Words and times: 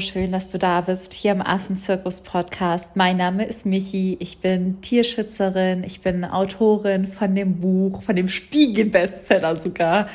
schön, 0.00 0.32
dass 0.32 0.50
du 0.50 0.58
da 0.58 0.80
bist 0.80 1.12
hier 1.12 1.32
im 1.32 1.42
Affenzirkus 1.42 2.20
Podcast. 2.20 2.96
Mein 2.96 3.16
Name 3.16 3.44
ist 3.44 3.66
Michi. 3.66 4.16
Ich 4.20 4.38
bin 4.38 4.80
Tierschützerin. 4.80 5.84
Ich 5.84 6.00
bin 6.00 6.24
Autorin 6.24 7.06
von 7.06 7.34
dem 7.34 7.60
Buch, 7.60 8.02
von 8.02 8.16
dem 8.16 8.28
Spiegel-Bestseller 8.28 9.56
sogar. 9.56 10.08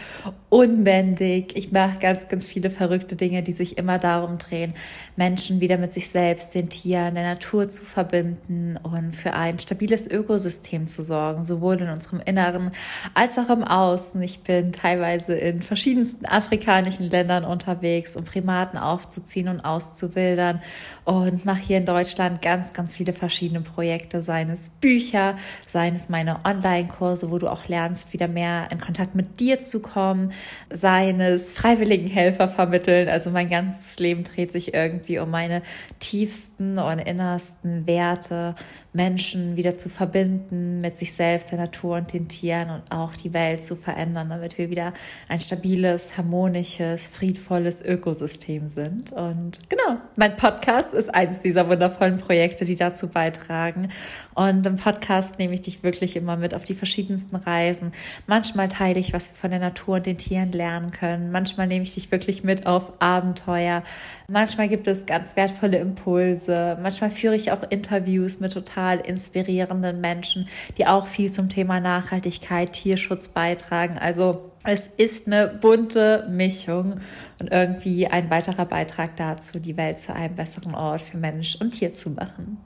Unbändig. 0.50 1.55
Ich 1.55 1.71
mache 1.71 2.00
ganz, 2.00 2.27
ganz 2.27 2.47
viele 2.47 2.71
verrückte 2.71 3.16
Dinge, 3.16 3.43
die 3.43 3.54
sich 3.54 3.77
immer 3.77 3.99
darum 3.99 4.39
drehen, 4.39 4.73
Menschen 5.16 5.61
wieder 5.61 5.77
mit 5.77 5.93
sich 5.93 6.09
selbst, 6.09 6.55
den 6.55 6.70
Tieren, 6.70 7.13
der 7.13 7.23
Natur 7.23 7.70
zu 7.70 7.84
verbinden 7.84 8.75
und 8.81 9.16
für 9.16 9.34
ein 9.34 9.59
stabiles 9.59 10.09
Ökosystem 10.09 10.88
zu 10.88 11.03
sorgen, 11.03 11.44
sowohl 11.44 11.80
in 11.81 11.89
unserem 11.89 12.20
Inneren 12.25 12.72
als 13.13 13.38
auch 13.38 13.49
im 13.52 13.63
Außen. 13.63 14.20
Ich 14.23 14.39
bin 14.39 14.73
teilweise 14.73 15.35
in 15.35 15.62
verschiedensten 15.62 16.25
afrikanischen 16.25 17.11
Ländern 17.11 17.45
unterwegs, 17.45 18.16
um 18.16 18.25
Primaten 18.25 18.80
aufzuziehen 18.80 19.50
und 19.50 19.59
auszuwildern 19.59 20.63
und 21.05 21.45
mache 21.45 21.61
hier 21.61 21.77
in 21.77 21.86
Deutschland 21.86 22.41
ganz, 22.41 22.73
ganz 22.73 22.95
viele 22.95 23.13
verschiedene 23.13 23.61
Projekte, 23.61 24.23
seien 24.23 24.50
es 24.50 24.70
Bücher, 24.70 25.36
seien 25.67 25.94
es 25.94 26.09
meine 26.09 26.39
Online-Kurse, 26.44 27.30
wo 27.30 27.38
du 27.38 27.50
auch 27.50 27.67
lernst, 27.67 28.13
wieder 28.13 28.27
mehr 28.27 28.67
in 28.72 28.80
Kontakt 28.80 29.13
mit 29.13 29.39
dir 29.39 29.59
zu 29.59 29.80
kommen, 29.80 30.31
seien 30.70 31.20
es 31.21 31.52
Freiwilligenhelfer 31.52 32.47
vermitteln. 32.47 33.09
Also 33.09 33.31
mein 33.31 33.49
ganzes 33.49 33.99
Leben 33.99 34.23
dreht 34.23 34.52
sich 34.52 34.73
irgendwie 34.73 35.20
um 35.20 35.30
meine 35.30 35.61
tiefsten 35.99 36.80
und 36.80 36.99
innersten 36.99 37.88
Werte, 37.88 38.55
Menschen 38.91 39.55
wieder 39.55 39.77
zu 39.77 39.88
verbinden 39.88 40.81
mit 40.81 40.97
sich 40.97 41.14
selbst, 41.14 41.52
der 41.52 41.59
Natur 41.59 41.97
und 41.97 42.11
den 42.11 42.27
Tieren 42.27 42.72
und 42.72 42.91
auch 42.91 43.16
die 43.16 43.33
Welt 43.33 43.64
zu 43.64 43.75
verändern, 43.75 44.30
damit 44.30 44.58
wir 44.58 44.72
wieder 44.72 44.94
ein 45.27 45.39
stabiles, 45.39 46.17
harmonisches, 46.17 47.08
friedvolles 47.08 47.86
Ökosystem 47.86 48.67
sind. 48.67 49.11
Und 49.11 49.61
genau, 49.69 49.99
mein 50.16 50.36
Podcast 50.36 50.94
ist 50.94 51.14
eines 51.14 51.39
dieser 51.41 51.69
wundervollen 51.69 52.17
Projekte, 52.17 52.66
die 52.66 52.75
dazu 52.75 53.09
beitragen. 53.09 53.89
Und 54.33 54.66
im 54.66 54.77
Podcast 54.77 55.38
nehme 55.38 55.53
ich 55.53 55.61
dich 55.61 55.83
wirklich 55.83 56.16
immer 56.16 56.36
mit 56.36 56.55
auf 56.55 56.64
die 56.64 56.75
verschiedensten 56.75 57.36
Reisen. 57.36 57.92
Manchmal 58.25 58.69
teile 58.69 58.99
ich, 58.99 59.14
was 59.14 59.30
wir 59.30 59.36
von 59.36 59.52
der 59.52 59.59
Natur 59.59 59.97
und 59.97 60.05
den 60.05 60.17
Tieren 60.17 60.52
lernen 60.52 60.92
können. 60.92 61.31
Manchmal 61.31 61.67
nehme 61.67 61.83
ich 61.83 61.94
dich 61.94 62.11
wirklich 62.11 62.44
mit 62.44 62.66
auf 62.66 62.94
Abenteuer. 62.99 63.83
Manchmal 64.27 64.69
gibt 64.69 64.88
es 64.88 65.05
ganz 65.05 65.36
wertvolle 65.36 65.77
Impulse. 65.77 66.77
Manchmal 66.81 67.11
führe 67.11 67.36
ich 67.36 67.52
auch 67.52 67.64
Interviews 67.69 68.39
mit 68.39 68.53
total 68.53 68.78
total 68.80 68.99
inspirierenden 68.99 69.99
Menschen, 69.99 70.47
die 70.77 70.88
auch 70.88 71.08
viel 71.08 71.31
zum 71.31 71.49
Thema 71.49 71.80
Nachhaltigkeit, 71.80 72.73
Tierschutz 72.73 73.27
beitragen. 73.27 73.97
Also 73.97 74.52
es 74.63 74.88
ist 74.88 75.27
eine 75.27 75.47
bunte 75.61 76.27
Mischung 76.30 76.99
und 77.39 77.52
irgendwie 77.52 78.08
ein 78.08 78.30
weiterer 78.30 78.66
Beitrag 78.66 79.16
dazu, 79.17 79.59
die 79.59 79.77
Welt 79.77 79.99
zu 79.99 80.13
einem 80.13 80.36
besseren 80.36 80.75
Ort 80.75 81.02
für 81.02 81.17
Mensch 81.17 81.58
und 81.59 81.71
Tier 81.71 81.94
zu 81.94 82.11
machen. 82.11 82.58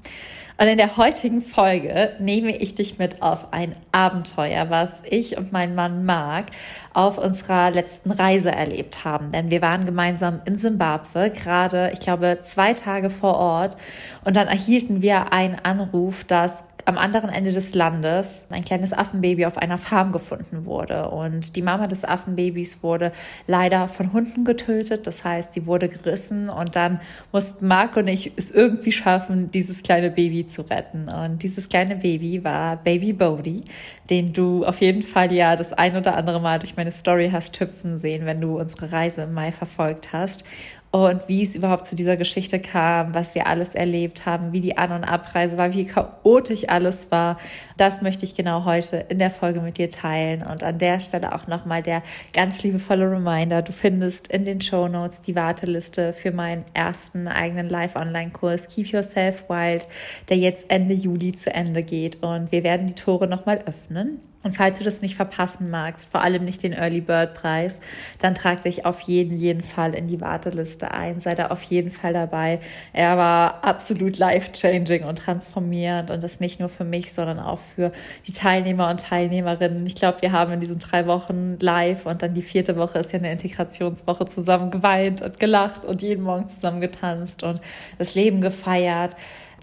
Und 0.58 0.68
in 0.68 0.78
der 0.78 0.98
heutigen 0.98 1.42
Folge 1.42 2.14
nehme 2.20 2.56
ich 2.56 2.76
dich 2.76 3.00
mit 3.00 3.22
auf 3.22 3.52
ein 3.52 3.76
Abenteuer, 3.92 4.70
was 4.70 5.02
ich 5.10 5.36
und 5.38 5.52
mein 5.52 5.73
Mann 5.73 6.06
Marc 6.06 6.48
auf 6.94 7.18
unserer 7.18 7.72
letzten 7.72 8.12
Reise 8.12 8.52
erlebt 8.52 9.04
haben. 9.04 9.32
Denn 9.32 9.50
wir 9.50 9.62
waren 9.62 9.86
gemeinsam 9.86 10.42
in 10.45 10.58
Simbabwe, 10.58 11.32
gerade, 11.32 11.90
ich 11.94 12.00
glaube, 12.00 12.40
zwei 12.42 12.73
Tage 12.73 13.10
vor 13.10 13.36
Ort. 13.36 13.78
Und 14.23 14.36
dann 14.36 14.48
erhielten 14.48 15.02
wir 15.02 15.34
einen 15.34 15.56
Anruf, 15.56 16.23
dass 16.23 16.66
am 16.86 16.98
anderen 16.98 17.30
Ende 17.30 17.52
des 17.52 17.73
Landes 17.73 18.48
ein 18.50 18.64
kleines 18.64 18.94
Affenbaby 18.94 19.45
auf 19.45 19.58
einer 19.58 19.78
Farm 19.78 20.12
gefunden 20.12 20.66
wurde. 20.66 21.09
Und 21.09 21.55
die 21.55 21.61
Mama 21.61 21.88
des 21.88 22.05
Affenbabys 22.05 22.83
wurde 22.83 23.11
leider 23.48 23.88
von 23.88 24.14
Hunden 24.14 24.44
getötet. 24.44 25.08
Das 25.08 25.23
heißt, 25.23 25.54
sie 25.54 25.66
wurde 25.66 25.89
gerissen 25.89 26.49
und 26.49 26.76
dann 26.76 26.99
mussten 27.32 27.67
Marc 27.67 27.95
und 27.98 28.08
ich 28.08 28.32
es 28.36 28.52
irgendwie 28.52 28.92
schaffen, 28.92 29.52
dieses 29.52 29.83
kleine 29.83 30.11
Baby 30.11 30.45
zu 30.45 30.64
retten. 30.64 31.10
Und 31.10 31.44
dieses 31.44 31.70
kleine 31.70 31.95
Baby 31.95 32.44
war 32.44 32.77
Baby 32.77 33.14
Bodie, 33.14 33.64
den 34.10 34.33
du 34.33 34.65
auf 34.65 34.82
jeden 34.82 35.04
Fall 35.04 35.32
ja 35.32 35.55
das 35.55 35.73
ein 35.73 35.95
oder 35.95 36.17
andere 36.17 36.39
Mal 36.39 36.60
durch 36.60 36.76
meine 36.76 36.92
Story 36.92 37.30
hast 37.32 37.60
hüpfen 37.60 37.98
sehen, 37.98 38.26
wenn 38.26 38.42
du 38.42 38.60
unsere 38.60 38.92
Reise 38.92 39.23
im 39.23 39.33
Mai 39.33 39.52
verfolgt 39.52 40.11
hast 40.11 40.44
und 40.93 41.27
wie 41.27 41.42
es 41.42 41.55
überhaupt 41.55 41.87
zu 41.87 41.95
dieser 41.95 42.17
Geschichte 42.17 42.59
kam, 42.59 43.15
was 43.15 43.33
wir 43.33 43.48
alles 43.48 43.73
erlebt 43.73 44.27
haben, 44.27 44.54
wie 44.54 44.61
die 44.61 44.77
An- 44.77 44.92
und 44.92 45.04
Abreise 45.04 45.58
war, 45.58 45.73
wie 45.73 45.86
chaotisch 45.86 46.70
alles 46.70 47.09
war. 47.09 47.39
Das 47.77 48.04
möchte 48.04 48.26
ich 48.26 48.36
genau 48.36 48.64
heute 48.65 48.98
in 49.09 49.17
der 49.17 49.32
Folge 49.32 49.59
mit 49.61 49.80
dir 49.80 49.89
teilen. 49.89 50.43
Und 50.43 50.64
an 50.64 50.77
der 50.77 50.99
Stelle 50.99 51.33
auch 51.33 51.48
nochmal 51.48 51.82
der 51.82 52.03
ganz 52.32 52.61
liebevolle 52.61 53.09
Reminder. 53.09 53.64
Du 53.64 53.71
findest 53.71 54.27
in 54.27 54.45
den 54.45 54.61
Show 54.61 54.87
Notes 54.87 55.21
die 55.21 55.36
Warteliste 55.36 56.14
für 56.14 56.32
meinen 56.32 56.64
ersten 56.76 57.27
eigenen 57.27 57.70
Live-Online-Kurs 57.70 58.67
Keep 58.67 58.89
Yourself 58.89 59.49
Wild, 59.49 59.87
der 60.30 60.37
jetzt 60.37 60.70
Ende 60.70 60.93
Juli 60.93 61.32
zu 61.32 61.52
Ende 61.52 61.82
geht. 61.82 62.21
Und 62.21 62.52
wir 62.52 62.64
werden 62.64 62.86
die 62.86 62.93
Tore 62.93 63.26
nochmal 63.26 63.64
öffnen. 63.65 64.20
Und 64.43 64.58
falls 64.58 64.77
du 64.77 64.83
das 64.83 65.02
nicht 65.02 65.15
verpassen 65.15 65.70
magst, 65.70 66.09
vor 66.09 66.21
allem 66.21 66.43
nicht 66.43 66.64
den 66.64 66.73
Early 66.73 66.99
Bird 66.99 67.33
Preis, 67.33 67.80
dann 68.20 68.36
trag 68.36 68.61
dich 68.64 68.86
auf 68.86 68.99
jeden, 68.99 69.37
jeden 69.37 69.64
Fall 69.64 69.95
in 69.95 70.08
die 70.08 70.20
Warteliste 70.20 70.92
ein. 70.92 71.21
Sei 71.21 71.33
da 71.33 71.48
auf 71.48 71.64
jeden 71.64 71.92
Fall 71.92 72.11
dabei. 72.11 72.59
Er 72.92 73.17
war 73.17 73.64
absolut 73.64 74.17
life-changing 74.17 75.05
und 75.05 75.17
transformierend 75.17 76.11
und 76.11 76.21
das 76.23 76.42
nicht 76.42 76.59
nur 76.59 76.67
für 76.67 76.83
mich, 76.83 77.14
sondern 77.14 77.39
auch 77.39 77.59
für 77.76 77.93
die 78.27 78.33
Teilnehmer 78.33 78.89
und 78.89 78.99
Teilnehmerinnen. 78.99 79.86
Ich 79.86 79.95
glaube, 79.95 80.21
wir 80.21 80.33
haben 80.33 80.52
in 80.52 80.59
diesen 80.59 80.80
drei 80.80 81.08
Wochen 81.08 81.58
live 81.61 82.05
und 82.05 82.21
dann 82.21 82.33
die 82.33 82.42
vierte 82.42 82.76
Woche 82.76 82.99
ist 82.99 83.14
ja 83.14 83.20
eine 83.20 83.32
Integrationswoche 83.32 84.26
zusammen 84.26 84.71
geweint 84.71 85.21
und 85.21 85.39
gelacht 85.39 85.86
und 85.86 86.02
jeden 86.02 86.23
Morgen 86.23 86.49
zusammen 86.49 86.82
getanzt 86.82 87.43
und 87.43 87.61
das 87.98 88.14
Leben 88.14 88.42
gefeiert 88.42 89.15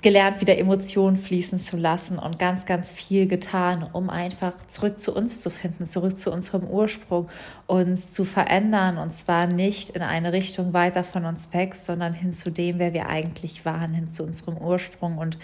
gelernt, 0.02 0.40
wieder 0.40 0.56
Emotionen 0.56 1.16
fließen 1.16 1.58
zu 1.58 1.76
lassen 1.76 2.18
und 2.18 2.38
ganz, 2.38 2.64
ganz 2.64 2.90
viel 2.90 3.26
getan, 3.26 3.86
um 3.92 4.08
einfach 4.08 4.54
zurück 4.66 4.98
zu 4.98 5.14
uns 5.14 5.40
zu 5.40 5.50
finden, 5.50 5.84
zurück 5.84 6.16
zu 6.16 6.32
unserem 6.32 6.64
Ursprung, 6.64 7.28
uns 7.66 8.10
zu 8.10 8.24
verändern 8.24 8.98
und 8.98 9.12
zwar 9.12 9.46
nicht 9.46 9.90
in 9.90 10.02
eine 10.02 10.32
Richtung 10.32 10.72
weiter 10.72 11.04
von 11.04 11.24
uns 11.26 11.52
weg, 11.52 11.74
sondern 11.74 12.14
hin 12.14 12.32
zu 12.32 12.50
dem, 12.50 12.78
wer 12.78 12.94
wir 12.94 13.08
eigentlich 13.08 13.64
waren, 13.64 13.92
hin 13.92 14.08
zu 14.08 14.22
unserem 14.22 14.56
Ursprung 14.56 15.18
und 15.18 15.38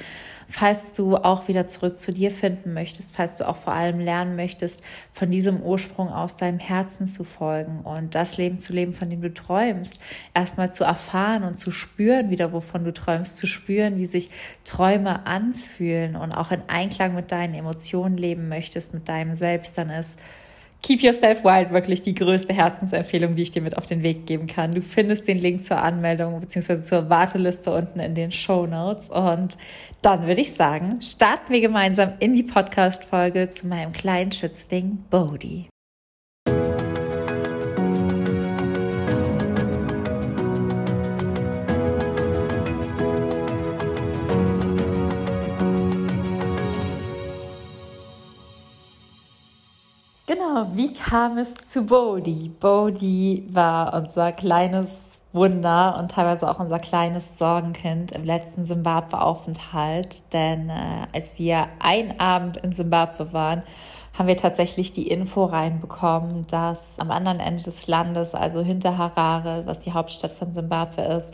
falls 0.48 0.92
du 0.92 1.16
auch 1.16 1.48
wieder 1.48 1.66
zurück 1.66 1.98
zu 1.98 2.12
dir 2.12 2.30
finden 2.30 2.72
möchtest, 2.72 3.14
falls 3.14 3.38
du 3.38 3.48
auch 3.48 3.56
vor 3.56 3.72
allem 3.72 3.98
lernen 3.98 4.36
möchtest, 4.36 4.82
von 5.12 5.30
diesem 5.30 5.60
Ursprung 5.60 6.08
aus 6.08 6.36
deinem 6.36 6.58
Herzen 6.58 7.06
zu 7.06 7.24
folgen 7.24 7.80
und 7.80 8.14
das 8.14 8.36
Leben 8.36 8.58
zu 8.58 8.72
leben, 8.72 8.92
von 8.92 9.10
dem 9.10 9.20
du 9.22 9.32
träumst, 9.32 9.98
erstmal 10.34 10.70
zu 10.72 10.84
erfahren 10.84 11.42
und 11.42 11.56
zu 11.56 11.70
spüren, 11.70 12.30
wieder 12.30 12.52
wovon 12.52 12.84
du 12.84 12.92
träumst, 12.92 13.36
zu 13.36 13.46
spüren, 13.46 13.96
wie 13.96 14.06
sich 14.06 14.30
Träume 14.64 15.26
anfühlen 15.26 16.16
und 16.16 16.32
auch 16.32 16.50
in 16.50 16.62
Einklang 16.68 17.14
mit 17.14 17.32
deinen 17.32 17.54
Emotionen 17.54 18.16
leben 18.16 18.48
möchtest, 18.48 18.94
mit 18.94 19.08
deinem 19.08 19.34
Selbst, 19.34 19.76
dann 19.78 19.90
ist 19.90 20.18
Keep 20.82 21.03
Yourself 21.03 21.42
Wild 21.42 21.72
wirklich 21.72 22.03
die 22.03 22.14
größte 22.14 22.53
Herzensempfehlung, 22.53 23.34
die 23.34 23.42
ich 23.42 23.50
dir 23.50 23.62
mit 23.62 23.76
auf 23.76 23.87
den 23.87 24.03
Weg 24.03 24.26
geben 24.26 24.47
kann. 24.47 24.75
Du 24.75 24.82
findest 24.82 25.26
den 25.26 25.38
Link 25.38 25.64
zur 25.64 25.82
Anmeldung 25.82 26.41
bzw. 26.41 26.82
zur 26.82 27.10
Warteliste 27.10 27.72
unten 27.72 27.98
in 27.98 28.14
den 28.14 28.31
Show 28.31 28.66
Notes. 28.66 29.09
Und 29.09 29.56
dann 30.03 30.26
würde 30.26 30.41
ich 30.41 30.53
sagen, 30.53 31.03
starten 31.03 31.53
wir 31.53 31.60
gemeinsam 31.60 32.12
in 32.20 32.34
die 32.34 32.44
Podcast-Folge 32.44 33.50
zu 33.50 33.66
meinem 33.66 33.92
kleinen 33.92 34.31
Schützling 34.31 35.04
Bodhi. 35.10 35.69
Genau, 50.28 50.67
wie 50.75 50.93
kam 50.93 51.38
es 51.38 51.55
zu 51.70 51.87
Bodhi? 51.87 52.50
Bodhi 52.58 53.46
war 53.49 53.94
unser 53.94 54.32
kleines 54.32 55.20
Wunder 55.32 55.96
und 56.00 56.11
teilweise 56.11 56.50
auch 56.50 56.58
unser 56.58 56.81
kleines 56.81 57.38
Sorgenkind 57.38 58.11
im 58.11 58.25
letzten 58.25 58.64
Simbabwe-Aufenthalt. 58.64 60.32
Denn 60.32 60.69
äh, 60.69 61.06
als 61.12 61.38
wir 61.38 61.69
einen 61.78 62.19
Abend 62.19 62.56
in 62.56 62.73
Simbabwe 62.73 63.32
waren, 63.32 63.62
haben 64.19 64.26
wir 64.26 64.37
tatsächlich 64.37 64.93
die 64.93 65.06
Info 65.06 65.44
reinbekommen, 65.44 66.49
dass 66.49 66.99
am 66.99 67.12
anderen 67.12 67.38
Ende 67.38 67.62
des 67.62 67.87
Landes, 67.87 68.34
also 68.34 68.62
hinter 68.62 68.99
Harare, 68.99 69.62
was 69.67 69.78
die 69.78 69.93
Hauptstadt 69.93 70.32
von 70.32 70.52
Simbabwe 70.52 71.02
ist, 71.02 71.32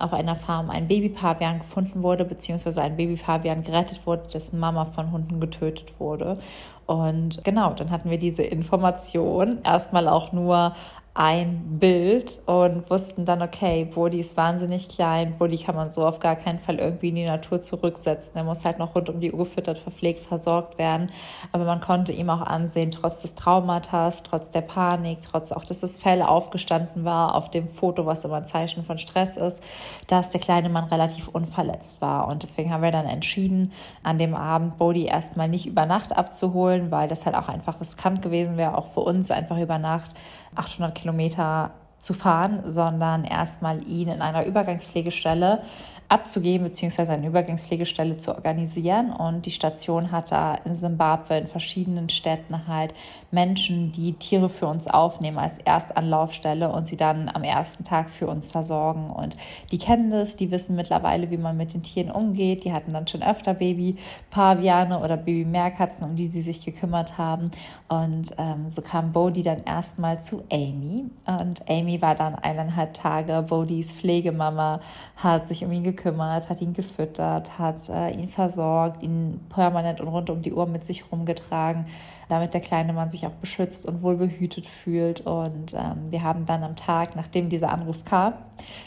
auf 0.00 0.12
einer 0.12 0.36
Farm 0.36 0.70
ein 0.70 0.88
Babypavian 0.88 1.58
gefunden 1.58 2.02
wurde, 2.02 2.24
beziehungsweise 2.24 2.82
ein 2.82 2.96
Babypavian 2.96 3.62
gerettet 3.62 4.06
wurde, 4.06 4.28
dessen 4.32 4.58
Mama 4.58 4.86
von 4.86 5.12
Hunden 5.12 5.40
getötet 5.40 6.00
wurde. 6.00 6.38
Und 6.86 7.44
genau, 7.44 7.72
dann 7.74 7.90
hatten 7.90 8.10
wir 8.10 8.18
diese 8.18 8.42
Information 8.42 9.60
erstmal 9.62 10.08
auch 10.08 10.32
nur 10.32 10.74
ein 11.20 11.78
Bild 11.78 12.40
und 12.46 12.88
wussten 12.88 13.26
dann, 13.26 13.42
okay, 13.42 13.84
Bodhi 13.84 14.20
ist 14.20 14.38
wahnsinnig 14.38 14.88
klein, 14.88 15.36
Bodhi 15.36 15.58
kann 15.58 15.74
man 15.74 15.90
so 15.90 16.06
auf 16.06 16.18
gar 16.18 16.34
keinen 16.34 16.58
Fall 16.58 16.76
irgendwie 16.76 17.10
in 17.10 17.14
die 17.16 17.26
Natur 17.26 17.60
zurücksetzen. 17.60 18.36
Er 18.36 18.44
muss 18.44 18.64
halt 18.64 18.78
noch 18.78 18.94
rund 18.94 19.10
um 19.10 19.20
die 19.20 19.30
Uhr 19.30 19.40
gefüttert, 19.44 19.76
verpflegt, 19.76 20.24
versorgt 20.24 20.78
werden. 20.78 21.10
Aber 21.52 21.66
man 21.66 21.82
konnte 21.82 22.12
ihm 22.12 22.30
auch 22.30 22.40
ansehen, 22.40 22.90
trotz 22.90 23.20
des 23.20 23.34
Traumatas, 23.34 24.22
trotz 24.22 24.50
der 24.50 24.62
Panik, 24.62 25.18
trotz 25.22 25.52
auch, 25.52 25.62
dass 25.66 25.80
das 25.80 25.98
Fell 25.98 26.22
aufgestanden 26.22 27.04
war 27.04 27.34
auf 27.34 27.50
dem 27.50 27.68
Foto, 27.68 28.06
was 28.06 28.24
immer 28.24 28.36
ein 28.36 28.46
Zeichen 28.46 28.82
von 28.82 28.96
Stress 28.96 29.36
ist, 29.36 29.62
dass 30.06 30.30
der 30.30 30.40
kleine 30.40 30.70
Mann 30.70 30.84
relativ 30.84 31.28
unverletzt 31.28 32.00
war. 32.00 32.28
Und 32.28 32.44
deswegen 32.44 32.72
haben 32.72 32.82
wir 32.82 32.92
dann 32.92 33.04
entschieden, 33.04 33.72
an 34.02 34.16
dem 34.16 34.34
Abend 34.34 34.78
Bodhi 34.78 35.04
erstmal 35.04 35.50
nicht 35.50 35.66
über 35.66 35.84
Nacht 35.84 36.16
abzuholen, 36.16 36.90
weil 36.90 37.08
das 37.08 37.26
halt 37.26 37.36
auch 37.36 37.50
einfach 37.50 37.78
riskant 37.78 38.22
gewesen 38.22 38.56
wäre, 38.56 38.78
auch 38.78 38.86
für 38.86 39.00
uns 39.00 39.30
einfach 39.30 39.58
über 39.58 39.76
Nacht 39.76 40.14
800 40.54 40.94
Kilometer 40.94 41.72
zu 41.98 42.14
fahren, 42.14 42.62
sondern 42.64 43.24
erstmal 43.24 43.86
ihn 43.86 44.08
in 44.08 44.22
einer 44.22 44.46
Übergangspflegestelle 44.46 45.62
abzugeben, 46.10 46.66
beziehungsweise 46.66 47.12
eine 47.12 47.28
Übergangspflegestelle 47.28 48.16
zu 48.16 48.34
organisieren. 48.34 49.12
Und 49.12 49.46
die 49.46 49.52
Station 49.52 50.10
hat 50.10 50.32
da 50.32 50.56
in 50.64 50.74
Simbabwe 50.74 51.38
in 51.38 51.46
verschiedenen 51.46 52.08
Städten 52.08 52.66
halt 52.66 52.94
Menschen, 53.30 53.92
die 53.92 54.14
Tiere 54.14 54.48
für 54.48 54.66
uns 54.66 54.88
aufnehmen 54.88 55.38
als 55.38 55.58
Erstanlaufstelle 55.58 56.68
und 56.72 56.88
sie 56.88 56.96
dann 56.96 57.28
am 57.32 57.44
ersten 57.44 57.84
Tag 57.84 58.10
für 58.10 58.26
uns 58.26 58.48
versorgen. 58.48 59.08
Und 59.10 59.36
die 59.70 59.78
kennen 59.78 60.10
das, 60.10 60.34
die 60.34 60.50
wissen 60.50 60.74
mittlerweile, 60.74 61.30
wie 61.30 61.36
man 61.36 61.56
mit 61.56 61.74
den 61.74 61.84
Tieren 61.84 62.10
umgeht. 62.10 62.64
Die 62.64 62.72
hatten 62.72 62.92
dann 62.92 63.06
schon 63.06 63.22
öfter 63.22 63.54
Baby-Paviane 63.54 64.98
oder 64.98 65.16
Baby-Meerkatzen, 65.16 66.04
um 66.04 66.16
die 66.16 66.26
sie 66.26 66.42
sich 66.42 66.64
gekümmert 66.64 67.18
haben. 67.18 67.52
Und 67.88 68.32
ähm, 68.36 68.68
so 68.68 68.82
kam 68.82 69.12
Bodhi 69.12 69.44
dann 69.44 69.62
erstmal 69.62 70.20
zu 70.20 70.42
Amy. 70.50 71.04
Und 71.24 71.70
Amy 71.70 72.02
war 72.02 72.16
dann 72.16 72.34
eineinhalb 72.34 72.94
Tage 72.94 73.44
Bodhis 73.48 73.92
Pflegemama, 73.92 74.80
hat 75.14 75.46
sich 75.46 75.64
um 75.64 75.70
ihn 75.70 75.84
gekümmert 75.84 75.99
gekümmert, 76.00 76.48
hat 76.48 76.60
ihn 76.60 76.72
gefüttert, 76.72 77.58
hat 77.58 77.88
äh, 77.88 78.10
ihn 78.10 78.28
versorgt, 78.28 79.02
ihn 79.02 79.40
permanent 79.48 80.00
und 80.00 80.08
rund 80.08 80.30
um 80.30 80.42
die 80.42 80.52
Uhr 80.52 80.66
mit 80.66 80.84
sich 80.84 81.04
rumgetragen, 81.12 81.86
damit 82.28 82.54
der 82.54 82.60
kleine 82.60 82.92
Mann 82.92 83.10
sich 83.10 83.26
auch 83.26 83.32
beschützt 83.32 83.86
und 83.86 84.02
wohl 84.02 84.16
behütet 84.16 84.66
fühlt. 84.66 85.20
Und 85.20 85.74
ähm, 85.74 86.10
wir 86.10 86.22
haben 86.22 86.46
dann 86.46 86.64
am 86.64 86.76
Tag, 86.76 87.16
nachdem 87.16 87.48
dieser 87.48 87.70
Anruf 87.70 88.04
kam, 88.04 88.34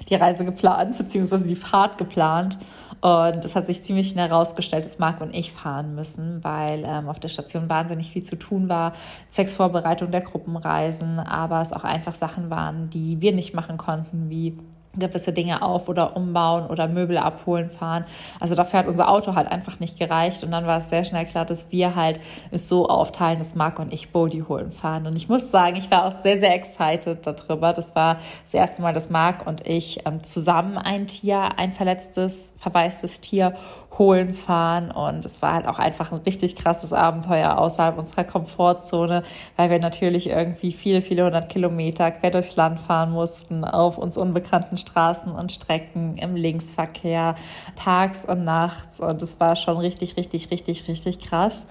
die 0.10 0.16
Reise 0.16 0.46
geplant, 0.46 0.98
beziehungsweise 0.98 1.48
die 1.48 1.56
Fahrt 1.56 1.98
geplant. 1.98 2.58
Und 3.02 3.44
es 3.44 3.56
hat 3.56 3.68
sich 3.68 3.84
ziemlich 3.84 4.10
schnell 4.10 4.30
herausgestellt, 4.30 4.86
dass 4.86 4.98
Marc 4.98 5.20
und 5.20 5.36
ich 5.36 5.52
fahren 5.52 5.94
müssen, 5.94 6.42
weil 6.44 6.84
ähm, 6.86 7.10
auf 7.10 7.20
der 7.20 7.28
Station 7.28 7.70
wahnsinnig 7.70 8.12
viel 8.12 8.24
zu 8.24 8.38
tun 8.38 8.70
war. 8.70 8.94
Zwecks 9.30 9.58
der 9.58 10.22
Gruppenreisen, 10.22 11.20
aber 11.20 11.62
es 11.62 11.74
auch 11.74 11.84
einfach 11.84 12.16
Sachen 12.16 12.50
waren, 12.50 12.90
die 12.90 13.20
wir 13.20 13.34
nicht 13.34 13.54
machen 13.54 13.78
konnten, 13.78 14.30
wie 14.30 14.58
gewisse 14.96 15.34
Dinge 15.34 15.62
auf 15.62 15.90
oder 15.90 16.16
umbauen 16.16 16.68
oder 16.68 16.88
Möbel 16.88 17.18
abholen 17.18 17.70
fahren. 17.70 18.06
Also 18.40 18.56
dafür 18.56 18.80
hat 18.80 18.88
unser 18.88 19.10
Auto 19.10 19.36
halt 19.36 19.48
einfach 19.48 19.80
nicht 19.80 19.98
gereicht 19.98 20.44
und 20.44 20.52
dann 20.52 20.68
war 20.68 20.78
es 20.78 20.90
sehr 20.90 21.04
schnell 21.04 21.26
klar, 21.26 21.46
dass 21.46 21.72
wir 21.72 21.96
halt 21.96 22.20
es 22.52 22.68
so 22.68 22.88
aufteilen, 22.88 23.40
dass 23.40 23.56
Marc 23.56 23.80
und 23.80 23.92
ich 23.92 24.12
Bodhi 24.12 24.44
holen 24.48 24.72
fahren. 24.72 25.08
Und 25.08 25.16
ich 25.16 25.30
muss 25.30 25.50
sagen, 25.50 25.76
ich 25.76 25.90
war 25.90 26.06
auch 26.06 26.12
sehr, 26.12 26.40
sehr 26.40 26.54
excited 26.54 27.26
darüber. 27.26 27.74
Das 27.74 27.96
war 27.96 28.18
das 28.44 28.54
erste 28.54 28.82
Mal, 28.82 28.94
dass 28.94 29.10
Marc 29.10 29.48
und 29.48 29.66
ich 29.68 30.06
ähm, 30.06 30.24
zusammen 30.24 30.78
ein 30.78 31.08
Tier, 31.08 31.58
ein 31.58 31.72
verletztes, 31.72 32.54
verwaistes 32.58 33.22
Tier 33.22 33.54
holen 33.98 34.34
fahren 34.34 34.92
und 34.92 35.24
es 35.26 35.42
war 35.42 35.54
halt 35.54 35.68
auch 35.68 35.80
einfach 35.80 36.12
ein 36.12 36.20
richtig 36.20 36.56
krasses 36.56 36.94
Abenteuer 36.94 37.58
außerhalb 37.58 37.98
unserer 37.98 38.24
Komfortzone, 38.24 39.24
weil 39.56 39.70
wir 39.70 39.80
natürlich 39.80 40.30
irgendwie 40.30 40.72
viele, 40.72 41.02
viele 41.02 41.26
hundert 41.26 41.50
Kilometer 41.50 42.12
quer 42.12 42.32
durchs 42.32 42.56
Land 42.56 42.80
fahren 42.80 43.12
mussten 43.12 43.64
auf 43.64 43.98
uns 43.98 44.18
unbekannten 44.18 44.78
Straßen 44.84 45.32
und 45.32 45.52
Strecken 45.52 46.16
im 46.18 46.36
Linksverkehr, 46.36 47.36
tags 47.76 48.26
und 48.26 48.44
nachts. 48.44 49.00
Und 49.00 49.22
es 49.22 49.40
war 49.40 49.56
schon 49.56 49.78
richtig, 49.78 50.18
richtig, 50.18 50.52
richtig, 50.52 50.88
richtig 50.88 51.20
krass. 51.20 51.66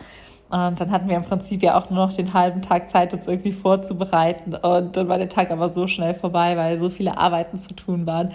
Und 0.52 0.80
dann 0.80 0.90
hatten 0.90 1.08
wir 1.08 1.16
im 1.16 1.24
Prinzip 1.24 1.62
ja 1.62 1.78
auch 1.78 1.88
nur 1.88 2.06
noch 2.06 2.12
den 2.12 2.34
halben 2.34 2.60
Tag 2.60 2.90
Zeit, 2.90 3.14
uns 3.14 3.26
irgendwie 3.26 3.52
vorzubereiten. 3.52 4.54
Und 4.54 4.98
dann 4.98 5.08
war 5.08 5.16
der 5.16 5.30
Tag 5.30 5.50
aber 5.50 5.70
so 5.70 5.86
schnell 5.86 6.12
vorbei, 6.12 6.58
weil 6.58 6.78
so 6.78 6.90
viele 6.90 7.16
Arbeiten 7.16 7.58
zu 7.58 7.74
tun 7.74 8.06
waren. 8.06 8.32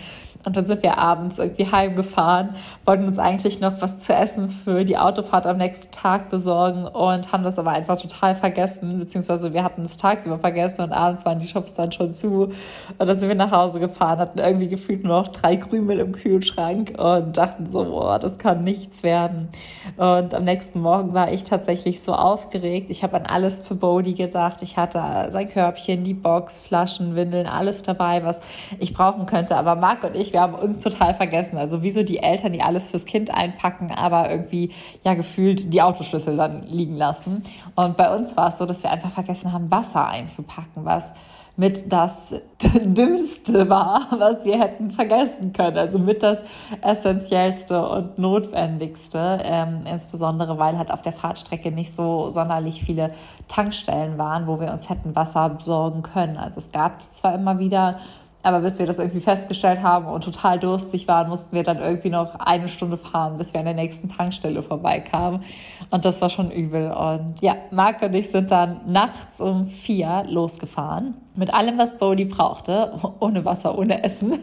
Und 0.48 0.56
dann 0.56 0.66
sind 0.66 0.82
wir 0.82 0.98
abends 0.98 1.40
irgendwie 1.40 1.70
heimgefahren, 1.70 2.56
wollten 2.86 3.06
uns 3.06 3.20
eigentlich 3.20 3.60
noch 3.60 3.82
was 3.82 4.00
zu 4.00 4.14
essen 4.14 4.48
für 4.48 4.86
die 4.86 4.98
Autofahrt 4.98 5.46
am 5.46 5.58
nächsten 5.58 5.92
Tag 5.92 6.30
besorgen 6.30 6.86
und 6.86 7.34
haben 7.34 7.44
das 7.44 7.60
aber 7.60 7.72
einfach 7.72 8.00
total 8.00 8.34
vergessen, 8.34 8.98
beziehungsweise 8.98 9.54
wir 9.54 9.66
hatten 9.66 9.82
es 9.82 9.98
tagsüber 9.98 10.40
vergessen 10.40 10.84
und 10.84 10.94
abends 10.94 11.26
waren 11.26 11.40
die 11.40 11.48
Shops 11.48 11.74
dann 11.74 11.92
schon 11.92 12.14
zu. 12.14 12.54
Und 12.98 13.10
dann 13.10 13.20
sind 13.20 13.28
wir 13.28 13.36
nach 13.36 13.52
Hause 13.52 13.82
gefahren, 13.82 14.20
hatten 14.20 14.40
irgendwie 14.40 14.70
gefühlt 14.70 15.04
nur 15.04 15.22
noch 15.22 15.28
drei 15.28 15.58
Krümel 15.58 16.00
im 16.00 16.14
Kühlschrank 16.14 16.94
und 16.98 17.36
dachten 17.36 17.70
so, 17.70 17.84
boah, 17.84 18.18
das 18.18 18.38
kann 18.38 18.64
nichts 18.64 19.04
werden. 19.04 19.50
Und 19.98 20.34
am 20.34 20.46
nächsten 20.46 20.80
Morgen 20.80 21.14
war 21.14 21.30
ich 21.30 21.44
tatsächlich 21.44 22.02
so 22.02 22.14
aufgeregt. 22.14 22.90
Ich 22.90 23.04
habe 23.04 23.18
an 23.18 23.26
alles 23.26 23.60
für 23.60 23.76
Bodhi 23.76 24.14
gedacht. 24.14 24.62
Ich 24.62 24.78
hatte 24.78 25.28
sein 25.30 25.50
Körbchen, 25.50 26.06
die 26.06 26.14
Box, 26.14 26.62
Flaschen, 26.62 27.18
Windeln, 27.18 27.48
alles 27.48 27.82
dabei, 27.82 28.24
was 28.24 28.40
ich 28.80 28.94
brauchen 28.94 29.26
könnte. 29.26 29.58
Aber 29.58 29.76
Marc 29.76 30.06
und 30.06 30.16
ich, 30.16 30.37
wir 30.38 30.44
haben 30.44 30.54
uns 30.54 30.82
total 30.82 31.16
vergessen. 31.16 31.58
Also 31.58 31.82
wieso 31.82 32.04
die 32.04 32.20
Eltern, 32.20 32.54
die 32.54 32.62
alles 32.62 32.92
fürs 32.92 33.06
Kind 33.06 33.34
einpacken, 33.34 33.90
aber 33.90 34.30
irgendwie 34.30 34.72
ja 35.04 35.16
gefühlt 35.16 35.74
die 35.74 35.82
Autoschlüssel 35.82 36.38
dann 36.38 36.62
liegen 36.68 36.96
lassen. 36.96 37.42
Und 37.76 37.98
bei 37.98 38.16
uns 38.16 38.38
war 38.38 38.50
es 38.50 38.60
so, 38.60 38.68
dass 38.68 38.84
wir 38.84 38.92
einfach 38.92 39.10
vergessen 39.10 39.52
haben, 39.52 39.72
Wasser 39.72 40.06
einzupacken, 40.06 40.86
was 40.86 41.16
mit 41.56 41.92
das 41.92 42.40
Dümmste 42.84 43.68
war, 43.68 44.06
was 44.12 44.46
wir 44.46 44.60
hätten 44.60 44.92
vergessen 44.92 45.54
können. 45.54 45.76
Also 45.76 45.98
mit 45.98 46.22
das 46.22 46.44
Essentiellste 46.82 47.84
und 47.90 48.20
Notwendigste. 48.20 49.40
Ähm, 49.44 49.86
insbesondere, 49.92 50.60
weil 50.60 50.78
halt 50.78 50.92
auf 50.92 51.02
der 51.02 51.14
Fahrtstrecke 51.14 51.72
nicht 51.72 51.96
so 51.96 52.30
sonderlich 52.30 52.84
viele 52.84 53.12
Tankstellen 53.48 54.20
waren, 54.20 54.46
wo 54.46 54.60
wir 54.60 54.72
uns 54.72 54.88
hätten 54.88 55.16
Wasser 55.16 55.50
besorgen 55.50 56.04
können. 56.04 56.38
Also 56.38 56.60
es 56.60 56.72
gab 56.72 57.02
zwar 57.12 57.34
immer 57.34 57.58
wieder, 57.58 57.98
aber 58.44 58.62
bis 58.62 58.80
wir 58.80 58.86
das 58.86 59.00
irgendwie 59.00 59.22
festgestellt 59.22 59.82
haben 59.82 60.08
und 60.08 60.24
total 60.24 60.60
durstig 60.60 61.08
waren, 61.08 61.30
mussten 61.30 61.56
wir 61.56 61.64
dann 61.64 61.80
irgendwie 61.80 62.10
noch 62.10 62.36
eine 62.40 62.70
Stunde 62.70 62.98
fahren, 62.98 63.38
bis 63.38 63.54
wir 63.54 63.60
an 63.60 63.66
der 63.66 63.74
nächsten 63.74 64.10
Tankstelle 64.10 64.64
vorbeikamen. 64.64 65.44
Und 65.90 66.06
das 66.06 66.22
war 66.22 66.30
schon 66.30 66.52
übel. 66.52 66.92
Und 66.92 67.42
ja, 67.42 67.56
Marc 67.72 68.02
und 68.02 68.14
ich 68.14 68.30
sind 68.30 68.52
dann 68.52 68.82
nachts 68.86 69.42
um 69.42 69.68
vier 69.68 70.24
losgefahren 70.28 71.16
mit 71.38 71.54
allem, 71.54 71.78
was 71.78 71.98
Bodhi 71.98 72.26
brauchte, 72.26 72.92
ohne 73.20 73.46
Wasser, 73.46 73.78
ohne 73.78 74.04
Essen. 74.04 74.34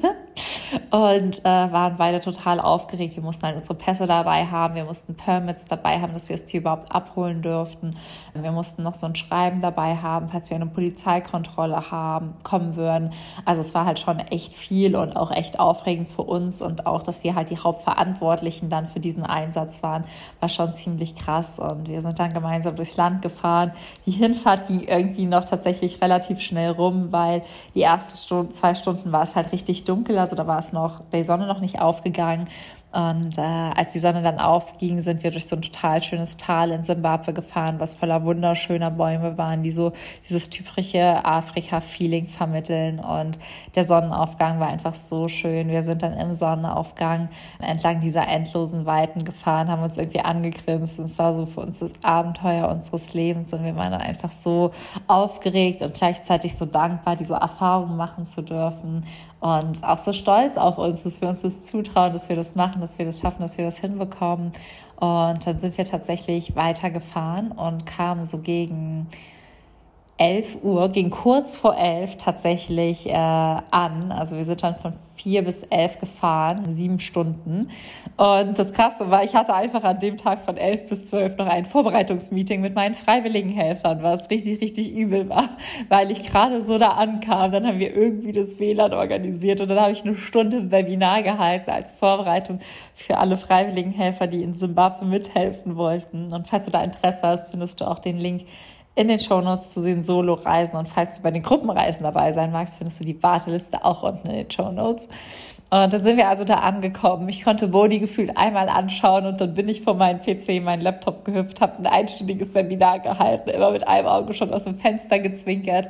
Und 0.91 1.41
äh, 1.41 1.45
waren 1.45 1.97
beide 1.97 2.21
total 2.21 2.61
aufgeregt. 2.61 3.15
Wir 3.15 3.23
mussten 3.23 3.47
halt 3.47 3.57
unsere 3.57 3.75
Pässe 3.75 4.07
dabei 4.07 4.47
haben, 4.47 4.75
wir 4.75 4.85
mussten 4.85 5.15
Permits 5.15 5.67
dabei 5.67 6.01
haben, 6.01 6.13
dass 6.13 6.29
wir 6.29 6.35
das 6.35 6.45
Tier 6.45 6.61
überhaupt 6.61 6.93
abholen 6.93 7.43
dürften. 7.43 7.97
Wir 8.35 8.51
mussten 8.51 8.83
noch 8.83 8.95
so 8.95 9.07
ein 9.07 9.15
Schreiben 9.15 9.61
dabei 9.61 9.97
haben, 9.97 10.29
falls 10.29 10.51
wir 10.51 10.57
eine 10.57 10.67
Polizeikontrolle 10.67 11.91
haben, 11.91 12.35
kommen 12.43 12.77
würden. 12.77 13.11
Also 13.45 13.61
es 13.61 13.75
war 13.75 13.87
halt 13.87 14.01
schon 14.01 14.19
echt 14.19 14.55
viel 14.55 14.97
und 14.97 15.17
auch 15.17 15.31
echt 15.31 15.61
aufregend 15.61 16.09
für 16.09 16.23
uns 16.23 16.63
und 16.63 16.87
auch, 16.87 17.03
dass 17.03 17.23
wir 17.23 17.35
halt 17.35 17.51
die 17.51 17.59
Hauptverantwortlichen 17.59 18.71
dann 18.71 18.89
für 18.89 19.01
diesen 19.01 19.25
Einsatz 19.25 19.83
waren, 19.83 20.05
war 20.41 20.49
schon 20.49 20.73
ziemlich 20.73 21.15
krass. 21.15 21.59
Und 21.59 21.89
wir 21.89 22.01
sind 22.03 22.19
dann 22.19 22.33
gemeinsam 22.33 22.77
durchs 22.77 22.97
Land 22.97 23.23
gefahren. 23.23 23.73
Die 24.07 24.13
Hinfahrt 24.13 24.67
ging 24.69 24.81
irgendwie 24.81 25.27
noch 25.27 25.45
tatsächlich 25.45 26.03
relativ 26.03 26.41
schnell 26.41 26.71
rum 26.71 26.84
rum, 26.85 27.13
weil 27.13 27.43
die 27.75 27.83
ersten 27.83 28.17
Stunden, 28.17 28.53
zwei 28.53 28.75
Stunden 28.75 29.13
war 29.13 29.23
es 29.23 29.37
halt 29.37 29.53
richtig 29.53 29.85
dunkel, 29.85 30.19
also 30.19 30.37
da 30.37 30.47
war 30.47 30.59
es 30.59 30.73
noch, 30.73 31.03
die 31.13 31.25
Sonne 31.25 31.47
noch 31.47 31.61
nicht 31.61 31.81
aufgegangen. 31.81 32.49
Und 32.95 33.39
äh, 33.39 33.41
als 33.41 33.93
die 33.93 33.99
Sonne 33.99 34.23
dann 34.23 34.39
aufging, 34.39 35.01
sind 35.01 35.25
wir 35.25 35.33
durch 35.33 35.47
so 35.47 35.57
ein 35.57 35.63
total 35.63 36.01
schönes 36.01 36.37
Tal 36.37 36.71
in 36.71 36.85
Simbabwe 36.85 37.33
gefahren, 37.33 37.81
was 37.81 37.97
voller 37.97 38.25
wunderschöner 38.25 38.93
Bäume 38.93 39.37
waren, 39.37 39.65
die 39.65 39.73
so 39.73 39.93
dieses 40.23 40.49
typische 40.49 41.25
Afrika-Feeling 41.25 42.29
vermitteln. 42.29 43.01
Und 43.01 43.41
der 43.75 43.85
Sonnenaufgang 43.85 44.61
war 44.61 44.69
einfach 44.69 44.95
so 44.95 45.27
schön. 45.27 45.71
Wir 45.71 45.83
sind 45.83 46.05
dann 46.05 46.13
im 46.13 46.33
Sonnenaufgang 46.33 47.31
entlang 47.59 48.01
dieser 48.01 48.29
endlosen 48.29 48.87
Weiten 48.87 49.25
gefahren, 49.25 49.69
haben 49.69 49.83
uns 49.83 49.99
irgendwie 49.99 50.21
angegrinst. 50.21 51.01
Und 51.01 51.07
es 51.07 51.19
war 51.19 51.35
so 51.35 51.47
für 51.47 51.63
uns 51.63 51.81
das 51.81 51.93
Abenteuer 52.03 52.69
unseres 52.69 53.13
Lebens. 53.13 53.53
Und 53.53 53.65
wir 53.65 53.75
waren 53.75 53.91
dann 53.91 54.03
einfach 54.03 54.31
so 54.31 54.71
aufgeregt 55.09 55.83
und 55.83 55.95
gleichzeitig 55.95 56.55
so 56.55 56.65
dankbar, 56.65 57.17
diese 57.17 57.35
Erfahrung 57.35 57.97
machen 57.97 58.25
zu 58.25 58.43
dürfen 58.43 59.03
und 59.45 59.85
auch 59.85 59.99
so 59.99 60.15
stolz 60.15 60.57
auf 60.57 60.79
uns, 60.79 61.03
dass 61.03 61.21
wir 61.21 61.29
uns 61.29 61.43
das 61.43 61.67
zutrauen, 61.67 62.15
dass 62.15 62.31
wir 62.31 62.37
das 62.37 62.55
machen, 62.55 62.81
dass 62.81 62.99
wir 62.99 63.05
das 63.05 63.21
schaffen, 63.21 63.43
dass 63.43 63.59
wir 63.59 63.67
das 63.67 63.79
hinbekommen. 63.79 64.53
Und 64.97 65.47
dann 65.47 65.59
sind 65.59 65.77
wir 65.77 65.85
tatsächlich 65.85 66.57
weitergefahren 66.57 67.53
und 67.53 67.85
kamen 67.85 68.25
so 68.25 68.39
gegen 68.39 69.07
11 70.17 70.59
Uhr, 70.63 70.89
ging 70.91 71.11
kurz 71.11 71.57
vor 71.57 71.77
11 71.77 72.17
tatsächlich 72.17 73.09
äh, 73.09 73.13
an. 73.13 74.13
Also 74.13 74.37
wir 74.37 74.45
sind 74.45 74.63
dann 74.63 74.77
von 74.77 74.93
4 75.17 75.43
bis 75.43 75.65
11 75.65 75.99
gefahren, 75.99 76.71
sieben 76.71 77.01
Stunden. 77.01 77.71
Und 78.17 78.59
das 78.59 78.73
Krasse 78.73 79.11
war, 79.11 79.25
ich 79.25 79.35
hatte 79.35 79.55
einfach 79.55 79.83
an 79.83 79.99
dem 79.99 80.17
Tag 80.17 80.41
von 80.41 80.57
11 80.57 80.87
bis 80.87 81.07
12 81.07 81.39
noch 81.39 81.47
ein 81.47 81.65
Vorbereitungsmeeting 81.65 82.61
mit 82.61 82.77
meinen 82.77 82.95
freiwilligen 82.95 83.49
Helfern, 83.49 84.03
was 84.03 84.31
richtig, 84.31 84.61
richtig 84.61 84.95
übel 84.95 85.29
war, 85.29 85.49
weil 85.89 86.13
ich 86.13 86.25
gerade 86.25 86.63
so 86.63 86.79
da 86.79 86.91
ankam. 86.91 87.51
Dann 87.51 87.67
haben 87.67 87.81
wir 87.81 87.97
irgendwie 87.97 88.31
das 88.31 88.61
WLAN 88.61 88.93
organisiert 88.93 89.61
und 89.61 89.69
dann 89.69 89.81
habe 89.81 89.93
ich 89.93 90.05
eine 90.05 90.15
Stunde 90.15 90.71
Webinar 90.71 91.25
gehalten 91.25 91.71
als 91.71 91.95
Vorbereitung 91.95 92.61
für 92.95 93.19
alle 93.19 93.37
freiwilligen 93.37 93.93
Helfer, 93.93 94.29
die 94.29 94.43
in 94.43 94.55
Zimbabwe 94.55 95.07
mithelfen 95.07 95.75
wollten. 95.77 96.33
Und 96.33 96.47
falls 96.47 96.67
du 96.67 96.71
da 96.71 96.85
Interesse 96.85 97.23
hast, 97.23 97.51
findest 97.51 97.81
du 97.81 97.87
auch 97.87 97.99
den 97.99 98.19
Link 98.19 98.45
in 98.95 99.09
den 99.09 99.19
Shownotes 99.19 99.75
zu 99.75 99.83
den 99.83 100.03
Solo-Reisen. 100.03 100.77
Und 100.77 100.89
falls 100.89 101.17
du 101.17 101.23
bei 101.23 101.31
den 101.31 101.43
Gruppenreisen 101.43 102.05
dabei 102.05 102.33
sein 102.33 102.53
magst, 102.53 102.79
findest 102.79 103.01
du 103.01 103.05
die 103.05 103.23
Warteliste 103.23 103.85
auch 103.85 104.03
unten 104.03 104.29
in 104.29 104.37
den 104.37 104.51
Shownotes. 104.51 105.09
Und 105.71 105.93
dann 105.93 106.03
sind 106.03 106.17
wir 106.17 106.29
also 106.29 106.45
da 106.45 106.55
angekommen. 106.55 107.29
Ich 107.29 107.43
konnte 107.43 107.69
Bodhi 107.69 107.99
gefühlt 107.99 108.37
einmal 108.37 108.69
anschauen 108.69 109.27
und 109.27 109.41
dann 109.41 109.55
bin 109.55 109.69
ich 109.69 109.83
vor 109.83 109.95
meinen 109.95 110.21
PC, 110.21 110.63
meinen 110.63 110.83
Laptop 110.83 111.25
gehüpft, 111.25 111.61
habe 111.61 111.79
ein 111.79 111.87
einstündiges 111.87 112.55
Webinar 112.55 113.01
gehalten, 113.01 113.51
immer 113.51 113.73
mit 113.73 113.89
einem 113.89 114.07
Auge 114.07 114.35
schon 114.35 114.53
aus 114.53 114.65
dem 114.65 114.79
Fenster 114.79 115.19
gezwinkert 115.19 115.89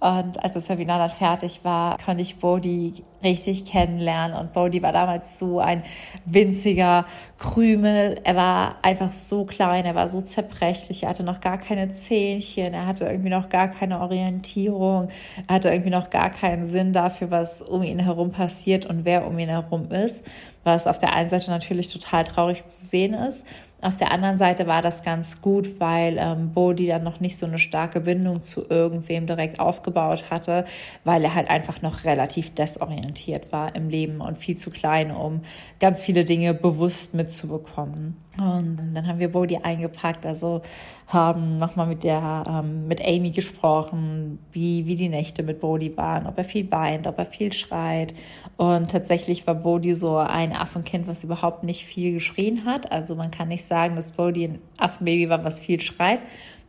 und 0.00 0.44
als 0.44 0.54
das 0.54 0.68
Webinar 0.68 0.98
dann 0.98 1.10
fertig 1.10 1.60
war, 1.64 1.96
konnte 1.98 2.22
ich 2.22 2.36
Bodhi 2.36 2.94
richtig 3.24 3.64
kennenlernen. 3.64 4.36
Und 4.36 4.52
Bodhi 4.52 4.80
war 4.80 4.92
damals 4.92 5.38
so 5.38 5.58
ein 5.58 5.82
winziger 6.24 7.04
Krümel. 7.36 8.20
Er 8.22 8.36
war 8.36 8.76
einfach 8.82 9.10
so 9.10 9.44
klein, 9.44 9.84
er 9.84 9.96
war 9.96 10.08
so 10.08 10.20
zerbrechlich, 10.20 11.02
er 11.02 11.08
hatte 11.08 11.24
noch 11.24 11.40
gar 11.40 11.58
keine 11.58 11.90
Zähnchen, 11.90 12.74
er 12.74 12.86
hatte 12.86 13.06
irgendwie 13.06 13.30
noch 13.30 13.48
gar 13.48 13.68
keine 13.68 14.00
Orientierung, 14.00 15.08
er 15.48 15.56
hatte 15.56 15.70
irgendwie 15.70 15.90
noch 15.90 16.10
gar 16.10 16.30
keinen 16.30 16.66
Sinn 16.66 16.92
dafür, 16.92 17.32
was 17.32 17.60
um 17.60 17.82
ihn 17.82 17.98
herum 17.98 18.30
passiert 18.30 18.86
und 18.86 19.04
wer 19.04 19.26
um 19.26 19.36
ihn 19.38 19.48
herum 19.48 19.90
ist. 19.90 20.24
Was 20.62 20.86
auf 20.86 20.98
der 20.98 21.12
einen 21.12 21.28
Seite 21.28 21.50
natürlich 21.50 21.92
total 21.92 22.24
traurig 22.24 22.66
zu 22.66 22.86
sehen 22.86 23.14
ist. 23.14 23.46
Auf 23.80 23.96
der 23.96 24.10
anderen 24.10 24.38
Seite 24.38 24.66
war 24.66 24.82
das 24.82 25.04
ganz 25.04 25.40
gut, 25.40 25.78
weil 25.78 26.16
ähm, 26.18 26.52
Bodhi 26.52 26.88
dann 26.88 27.04
noch 27.04 27.20
nicht 27.20 27.38
so 27.38 27.46
eine 27.46 27.60
starke 27.60 28.00
Bindung 28.00 28.42
zu 28.42 28.68
irgendwem 28.68 29.26
direkt 29.26 29.60
aufgebaut 29.60 30.30
hatte, 30.30 30.64
weil 31.04 31.22
er 31.22 31.34
halt 31.36 31.48
einfach 31.48 31.80
noch 31.80 32.04
relativ 32.04 32.52
desorientiert 32.54 33.52
war 33.52 33.76
im 33.76 33.88
Leben 33.88 34.20
und 34.20 34.36
viel 34.36 34.56
zu 34.56 34.70
klein, 34.70 35.12
um 35.12 35.42
ganz 35.78 36.02
viele 36.02 36.24
Dinge 36.24 36.54
bewusst 36.54 37.14
mitzubekommen. 37.14 38.16
Und 38.38 38.92
dann 38.94 39.06
haben 39.08 39.18
wir 39.18 39.32
Bodhi 39.32 39.58
eingepackt, 39.62 40.24
also 40.24 40.62
haben 41.08 41.58
nochmal 41.58 41.86
mit 41.88 42.04
der, 42.04 42.44
ähm, 42.48 42.86
mit 42.86 43.04
Amy 43.04 43.30
gesprochen, 43.30 44.38
wie, 44.52 44.86
wie 44.86 44.94
die 44.94 45.08
Nächte 45.08 45.42
mit 45.42 45.58
Bodhi 45.58 45.96
waren, 45.96 46.26
ob 46.26 46.38
er 46.38 46.44
viel 46.44 46.70
weint, 46.70 47.06
ob 47.08 47.18
er 47.18 47.24
viel 47.24 47.52
schreit. 47.52 48.14
Und 48.56 48.90
tatsächlich 48.90 49.46
war 49.46 49.54
Bodhi 49.54 49.94
so 49.94 50.18
ein 50.18 50.52
Affenkind, 50.52 51.08
was 51.08 51.24
überhaupt 51.24 51.64
nicht 51.64 51.84
viel 51.84 52.12
geschrien 52.12 52.64
hat. 52.64 52.92
Also 52.92 53.16
man 53.16 53.32
kann 53.32 53.48
nicht 53.48 53.64
sagen, 53.68 53.96
dass 53.96 54.12
Bodhi 54.12 54.44
ein 54.44 54.58
Affenbaby 54.78 55.28
war, 55.28 55.44
was 55.44 55.60
viel 55.60 55.80
schreit. 55.80 56.20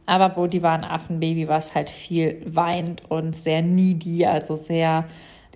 Aber 0.05 0.29
Bodhi 0.29 0.61
war 0.61 0.73
ein 0.73 0.83
Affenbaby, 0.83 1.47
was 1.47 1.75
halt 1.75 1.89
viel 1.89 2.41
weint 2.45 3.03
und 3.09 3.35
sehr 3.35 3.61
needy, 3.61 4.25
also 4.25 4.55
sehr 4.55 5.05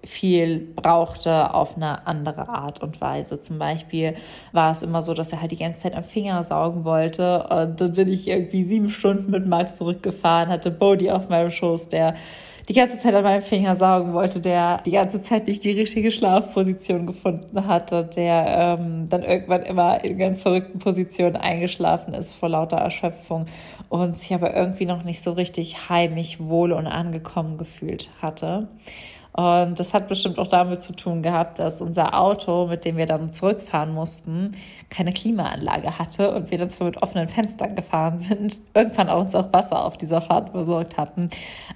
viel 0.06 0.60
brauchte 0.76 1.54
auf 1.54 1.78
eine 1.78 2.06
andere 2.06 2.50
Art 2.50 2.82
und 2.84 3.00
Weise. 3.00 3.40
Zum 3.40 3.58
Beispiel 3.58 4.16
war 4.52 4.72
es 4.72 4.84
immer 4.84 5.02
so, 5.02 5.14
dass 5.14 5.32
er 5.32 5.42
halt 5.42 5.52
die 5.52 5.58
ganze 5.58 5.82
Zeit 5.82 5.96
am 5.96 6.04
Finger 6.04 6.44
saugen 6.44 6.84
wollte. 6.84 7.48
Und 7.48 7.80
dann 7.80 7.94
bin 7.94 8.10
ich 8.10 8.28
irgendwie 8.28 8.64
sieben 8.64 8.90
Stunden 8.90 9.32
mit 9.32 9.48
Marc 9.48 9.76
zurückgefahren, 9.76 10.50
hatte 10.50 10.72
Bodhi 10.72 11.10
auf 11.10 11.30
meinem 11.30 11.52
Schoß, 11.52 11.90
der 11.90 12.16
die 12.70 12.74
ganze 12.74 12.98
Zeit 12.98 13.14
an 13.14 13.24
meinem 13.24 13.42
Finger 13.42 13.76
saugen 13.76 14.14
wollte, 14.14 14.40
der 14.40 14.82
die 14.86 14.92
ganze 14.92 15.22
Zeit 15.22 15.48
nicht 15.48 15.64
die 15.64 15.72
richtige 15.72 16.12
Schlafposition 16.12 17.06
gefunden 17.06 17.68
hatte, 17.68 18.06
der 18.06 18.78
ähm, 18.80 19.10
dann 19.10 19.24
irgendwann 19.24 19.64
immer 19.64 20.04
in 20.04 20.18
ganz 20.18 20.42
verrückten 20.42 20.80
Positionen 20.80 21.36
eingeschlafen 21.36 22.14
ist 22.14 22.34
vor 22.34 22.50
lauter 22.50 22.78
Erschöpfung 22.78 23.48
und 23.90 24.18
sich 24.18 24.34
aber 24.34 24.56
irgendwie 24.56 24.86
noch 24.86 25.04
nicht 25.04 25.22
so 25.22 25.34
richtig 25.34 25.90
heimisch, 25.90 26.38
wohl 26.40 26.72
und 26.72 26.88
angekommen 26.88 27.58
gefühlt 27.58 28.10
hatte. 28.22 28.68
Und 29.34 29.80
das 29.80 29.94
hat 29.94 30.08
bestimmt 30.08 30.38
auch 30.38 30.48
damit 30.48 30.84
zu 30.84 30.94
tun 30.94 31.24
gehabt, 31.24 31.58
dass 31.58 31.82
unser 31.82 32.20
Auto, 32.20 32.68
mit 32.68 32.86
dem 32.86 32.98
wir 32.98 33.08
dann 33.08 33.34
zurückfahren 33.34 33.92
mussten, 33.92 34.56
keine 34.90 35.12
Klimaanlage 35.12 35.98
hatte 35.98 36.36
und 36.36 36.52
wir 36.52 36.60
dann 36.60 36.70
zwar 36.70 36.86
mit 36.86 37.02
offenen 37.02 37.28
Fenstern 37.28 37.76
gefahren 37.76 38.20
sind, 38.20 38.56
irgendwann 38.76 39.10
auch 39.10 39.22
uns 39.22 39.34
auch 39.34 39.52
Wasser 39.52 39.84
auf 39.84 39.98
dieser 39.98 40.22
Fahrt 40.22 40.54
besorgt 40.54 40.98
hatten. 40.98 41.32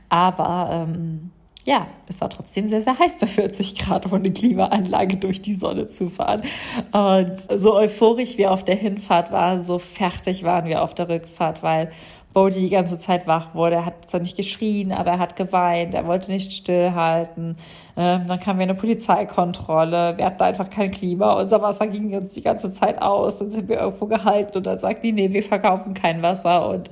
Aber 0.10 0.70
ähm, 0.72 1.32
ja, 1.68 1.88
es 2.08 2.22
war 2.22 2.30
trotzdem 2.30 2.68
sehr, 2.70 2.82
sehr 2.82 2.98
heiß 2.98 3.18
bei 3.18 3.28
40 3.28 3.78
Grad 3.78 4.10
ohne 4.12 4.32
Klimaanlage 4.32 5.18
durch 5.18 5.42
die 5.42 5.56
Sonne 5.56 5.88
zu 5.88 6.10
fahren. 6.10 6.42
Und 6.94 7.38
so 7.38 7.76
euphorisch 7.76 8.38
wir 8.38 8.52
auf 8.52 8.64
der 8.64 8.76
Hinfahrt 8.76 9.34
waren, 9.34 9.64
so 9.64 9.78
fertig 9.78 10.44
waren 10.44 10.66
wir 10.66 10.82
auf 10.82 10.96
der 10.96 11.10
Rückfahrt, 11.10 11.64
weil 11.64 11.92
Bodhi 12.38 12.60
die 12.60 12.70
ganze 12.70 13.00
Zeit 13.00 13.25
wach 13.25 13.56
wurde. 13.56 13.77
Er 13.77 13.86
hat 13.88 14.08
zwar 14.08 14.20
nicht 14.20 14.38
geschrien, 14.38 14.91
aber 14.91 15.13
er 15.13 15.17
hat 15.17 15.36
geweint. 15.36 15.96
Er 15.96 16.06
wollte 16.06 16.32
nicht 16.32 16.53
stillhalten. 16.53 17.58
Ähm, 18.00 18.27
dann 18.27 18.39
kam 18.39 18.60
wir 18.60 18.63
eine 18.63 18.75
Polizeikontrolle. 18.75 20.18
Wir 20.18 20.25
hatten 20.25 20.44
einfach 20.44 20.70
kein 20.70 20.92
Klima. 20.92 21.34
Unser 21.34 21.63
Wasser 21.63 21.88
ging 21.88 22.16
uns 22.16 22.32
die 22.34 22.44
ganze 22.44 22.72
Zeit 22.72 23.01
aus. 23.01 23.39
Dann 23.39 23.50
sind 23.50 23.68
wir 23.68 23.80
irgendwo 23.80 24.06
gehalten 24.06 24.56
und 24.58 24.68
dann 24.68 24.77
sagt 24.77 25.04
die, 25.04 25.12
nee, 25.12 25.34
wir 25.34 25.42
verkaufen 25.42 25.96
kein 25.96 26.22
Wasser. 26.22 26.70
Und 26.70 26.92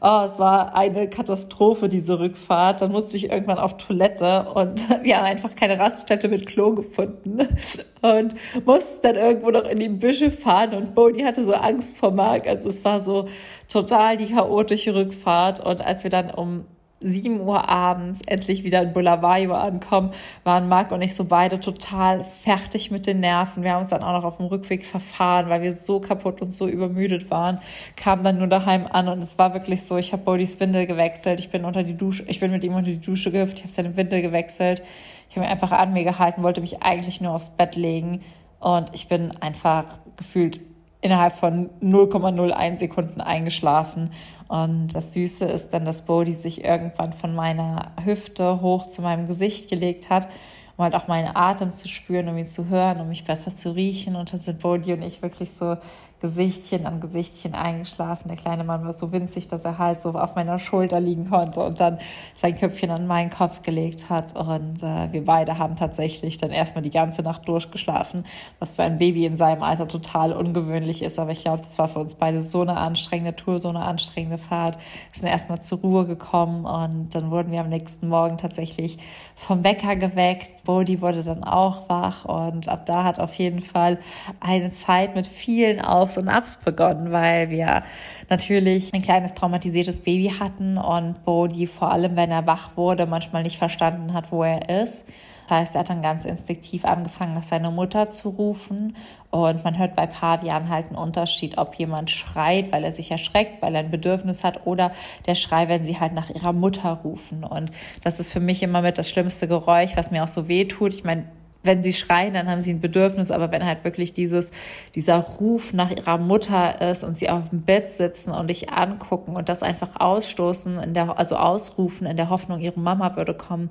oh, 0.00 0.22
es 0.24 0.38
war 0.38 0.74
eine 0.74 1.10
Katastrophe, 1.10 1.90
diese 1.90 2.18
Rückfahrt. 2.18 2.80
Dann 2.80 2.90
musste 2.90 3.18
ich 3.18 3.30
irgendwann 3.30 3.58
auf 3.58 3.76
Toilette 3.76 4.48
und 4.54 4.82
wir 5.02 5.18
haben 5.18 5.26
einfach 5.26 5.54
keine 5.54 5.78
Raststätte 5.78 6.28
mit 6.28 6.46
Klo 6.46 6.72
gefunden 6.72 7.46
und 8.00 8.34
mussten 8.64 9.02
dann 9.02 9.16
irgendwo 9.16 9.50
noch 9.50 9.64
in 9.64 9.78
die 9.78 9.90
Büsche 9.90 10.30
fahren 10.30 10.72
und 10.72 10.94
Bodhi 10.94 11.20
hatte 11.20 11.44
so 11.44 11.52
Angst 11.52 11.98
vor 11.98 12.12
Marc. 12.12 12.48
Also 12.48 12.70
es 12.70 12.82
war 12.82 13.00
so 13.00 13.28
total 13.68 14.16
die 14.16 14.32
chaotische 14.32 14.94
Rückfahrt 14.94 15.60
und 15.60 15.84
als 15.84 16.02
wir 16.02 16.10
dann 16.10 16.30
um 16.30 16.64
7 17.00 17.40
Uhr 17.40 17.68
abends 17.68 18.22
endlich 18.26 18.64
wieder 18.64 18.82
in 18.82 18.92
Bulawayo 18.92 19.54
ankommen, 19.54 20.12
waren 20.44 20.68
Marc 20.68 20.92
und 20.92 21.02
ich 21.02 21.14
so 21.14 21.26
beide 21.26 21.60
total 21.60 22.24
fertig 22.24 22.90
mit 22.90 23.06
den 23.06 23.20
Nerven. 23.20 23.62
Wir 23.62 23.72
haben 23.72 23.80
uns 23.80 23.90
dann 23.90 24.02
auch 24.02 24.12
noch 24.12 24.24
auf 24.24 24.38
dem 24.38 24.46
Rückweg 24.46 24.86
verfahren, 24.86 25.48
weil 25.50 25.60
wir 25.62 25.72
so 25.72 26.00
kaputt 26.00 26.40
und 26.40 26.50
so 26.50 26.66
übermüdet 26.66 27.30
waren. 27.30 27.60
Kamen 27.96 28.22
dann 28.22 28.38
nur 28.38 28.46
daheim 28.46 28.86
an 28.86 29.08
und 29.08 29.20
es 29.20 29.38
war 29.38 29.52
wirklich 29.52 29.82
so, 29.82 29.98
ich 29.98 30.12
habe 30.12 30.22
Bodys 30.22 30.58
Windel 30.58 30.86
gewechselt, 30.86 31.38
ich 31.40 31.50
bin 31.50 31.64
unter 31.64 31.82
die 31.82 31.94
Dusche, 31.94 32.24
ich 32.28 32.40
bin 32.40 32.50
mit 32.50 32.64
ihm 32.64 32.74
unter 32.74 32.90
die 32.90 33.00
Dusche 33.00 33.30
gehüpft, 33.30 33.58
ich 33.58 33.64
habe 33.64 33.72
seine 33.72 33.96
Windel 33.96 34.22
gewechselt. 34.22 34.82
Ich 35.28 35.36
habe 35.36 35.46
ihn 35.46 35.52
einfach 35.52 35.72
an 35.72 35.92
mir 35.92 36.04
gehalten, 36.04 36.42
wollte 36.42 36.60
mich 36.60 36.82
eigentlich 36.82 37.20
nur 37.20 37.32
aufs 37.32 37.50
Bett 37.50 37.76
legen 37.76 38.22
und 38.58 38.90
ich 38.94 39.08
bin 39.08 39.32
einfach 39.42 39.84
gefühlt 40.16 40.60
innerhalb 41.00 41.32
von 41.32 41.70
0,01 41.82 42.78
Sekunden 42.78 43.20
eingeschlafen. 43.20 44.10
Und 44.48 44.88
das 44.94 45.12
Süße 45.12 45.44
ist 45.44 45.70
dann, 45.70 45.84
dass 45.84 46.02
Bodhi 46.02 46.34
sich 46.34 46.64
irgendwann 46.64 47.12
von 47.12 47.34
meiner 47.34 47.92
Hüfte 48.04 48.60
hoch 48.60 48.86
zu 48.86 49.02
meinem 49.02 49.26
Gesicht 49.26 49.68
gelegt 49.68 50.08
hat 50.10 50.28
um 50.76 50.84
halt 50.84 50.94
auch 50.94 51.08
meinen 51.08 51.34
Atem 51.34 51.72
zu 51.72 51.88
spüren, 51.88 52.28
um 52.28 52.36
ihn 52.36 52.46
zu 52.46 52.68
hören, 52.68 53.00
um 53.00 53.08
mich 53.08 53.24
besser 53.24 53.54
zu 53.54 53.74
riechen. 53.74 54.14
Und 54.14 54.32
dann 54.32 54.40
sind 54.40 54.60
Bodhi 54.60 54.92
und 54.92 55.02
ich 55.02 55.22
wirklich 55.22 55.50
so 55.50 55.76
Gesichtchen 56.20 56.86
an 56.86 57.00
Gesichtchen 57.00 57.54
eingeschlafen. 57.54 58.28
Der 58.28 58.38
kleine 58.38 58.64
Mann 58.64 58.84
war 58.84 58.92
so 58.94 59.12
winzig, 59.12 59.48
dass 59.48 59.64
er 59.64 59.78
halt 59.78 60.00
so 60.00 60.10
auf 60.10 60.34
meiner 60.34 60.58
Schulter 60.58 60.98
liegen 60.98 61.28
konnte 61.28 61.60
und 61.62 61.78
dann 61.78 61.98
sein 62.34 62.54
Köpfchen 62.54 62.90
an 62.90 63.06
meinen 63.06 63.30
Kopf 63.30 63.60
gelegt 63.62 64.08
hat. 64.08 64.34
Und 64.34 64.82
äh, 64.82 65.12
wir 65.12 65.24
beide 65.24 65.58
haben 65.58 65.76
tatsächlich 65.76 66.38
dann 66.38 66.50
erstmal 66.50 66.82
die 66.82 66.90
ganze 66.90 67.22
Nacht 67.22 67.46
durchgeschlafen, 67.46 68.24
was 68.60 68.72
für 68.72 68.82
ein 68.82 68.98
Baby 68.98 69.26
in 69.26 69.36
seinem 69.36 69.62
Alter 69.62 69.88
total 69.88 70.32
ungewöhnlich 70.32 71.02
ist. 71.02 71.18
Aber 71.18 71.32
ich 71.32 71.42
glaube, 71.42 71.62
das 71.62 71.78
war 71.78 71.88
für 71.88 71.98
uns 71.98 72.14
beide 72.14 72.40
so 72.40 72.62
eine 72.62 72.78
anstrengende 72.78 73.36
Tour, 73.36 73.58
so 73.58 73.68
eine 73.68 73.82
anstrengende 73.82 74.38
Fahrt. 74.38 74.78
Wir 75.12 75.20
sind 75.20 75.28
erstmal 75.28 75.60
zur 75.60 75.80
Ruhe 75.80 76.06
gekommen 76.06 76.64
und 76.64 77.14
dann 77.14 77.30
wurden 77.30 77.52
wir 77.52 77.60
am 77.60 77.68
nächsten 77.68 78.08
Morgen 78.08 78.38
tatsächlich 78.38 78.98
vom 79.34 79.64
Wecker 79.64 79.96
geweckt. 79.96 80.64
Bodhi 80.64 81.02
wurde 81.02 81.22
dann 81.22 81.44
auch 81.44 81.90
wach 81.90 82.24
und 82.24 82.68
ab 82.68 82.86
da 82.86 83.04
hat 83.04 83.18
auf 83.18 83.34
jeden 83.34 83.60
Fall 83.60 83.98
eine 84.40 84.72
Zeit 84.72 85.14
mit 85.14 85.26
vielen 85.26 85.80
Auf 85.82 86.05
Aufs 86.06 86.18
und 86.18 86.28
Abs 86.28 86.58
begonnen, 86.58 87.10
weil 87.10 87.50
wir 87.50 87.82
natürlich 88.28 88.94
ein 88.94 89.02
kleines 89.02 89.34
traumatisiertes 89.34 90.02
Baby 90.02 90.32
hatten 90.38 90.78
und 90.78 91.24
Bodhi 91.24 91.66
vor 91.66 91.90
allem, 91.90 92.14
wenn 92.14 92.30
er 92.30 92.46
wach 92.46 92.76
wurde, 92.76 93.06
manchmal 93.06 93.42
nicht 93.42 93.58
verstanden 93.58 94.12
hat, 94.12 94.30
wo 94.30 94.44
er 94.44 94.82
ist. 94.82 95.04
Das 95.48 95.58
heißt, 95.58 95.74
er 95.74 95.80
hat 95.80 95.90
dann 95.90 96.02
ganz 96.02 96.24
instinktiv 96.24 96.84
angefangen, 96.84 97.34
nach 97.34 97.42
seiner 97.42 97.72
Mutter 97.72 98.06
zu 98.06 98.28
rufen. 98.28 98.96
Und 99.30 99.64
man 99.64 99.78
hört 99.78 99.96
bei 99.96 100.06
Pavian 100.06 100.68
halt 100.68 100.86
einen 100.86 100.96
Unterschied, 100.96 101.58
ob 101.58 101.74
jemand 101.74 102.10
schreit, 102.10 102.72
weil 102.72 102.84
er 102.84 102.92
sich 102.92 103.10
erschreckt, 103.10 103.62
weil 103.62 103.74
er 103.74 103.80
ein 103.80 103.90
Bedürfnis 103.90 104.44
hat, 104.44 104.66
oder 104.66 104.92
der 105.26 105.34
Schrei, 105.34 105.68
wenn 105.68 105.84
sie 105.84 105.98
halt 105.98 106.14
nach 106.14 106.30
ihrer 106.30 106.52
Mutter 106.52 107.00
rufen. 107.04 107.44
Und 107.44 107.70
das 108.02 108.18
ist 108.18 108.32
für 108.32 108.40
mich 108.40 108.62
immer 108.62 108.82
mit 108.82 108.98
das 108.98 109.08
schlimmste 109.08 109.46
Geräusch, 109.46 109.96
was 109.96 110.10
mir 110.10 110.24
auch 110.24 110.28
so 110.28 110.48
weh 110.48 110.64
tut. 110.66 110.94
Ich 110.94 111.04
meine, 111.04 111.24
wenn 111.66 111.82
sie 111.82 111.92
schreien, 111.92 112.34
dann 112.34 112.48
haben 112.48 112.60
sie 112.60 112.72
ein 112.72 112.80
Bedürfnis, 112.80 113.30
aber 113.30 113.50
wenn 113.52 113.64
halt 113.64 113.84
wirklich 113.84 114.12
dieses, 114.12 114.50
dieser 114.94 115.18
Ruf 115.18 115.72
nach 115.72 115.90
ihrer 115.90 116.18
Mutter 116.18 116.80
ist 116.90 117.04
und 117.04 117.16
sie 117.16 117.28
auf 117.28 117.50
dem 117.50 117.62
Bett 117.62 117.90
sitzen 117.90 118.30
und 118.30 118.48
dich 118.48 118.70
angucken 118.70 119.36
und 119.36 119.48
das 119.48 119.62
einfach 119.62 120.00
ausstoßen, 120.00 120.78
in 120.78 120.94
der, 120.94 121.18
also 121.18 121.36
ausrufen 121.36 122.06
in 122.06 122.16
der 122.16 122.30
Hoffnung, 122.30 122.60
ihre 122.60 122.80
Mama 122.80 123.16
würde 123.16 123.34
kommen, 123.34 123.68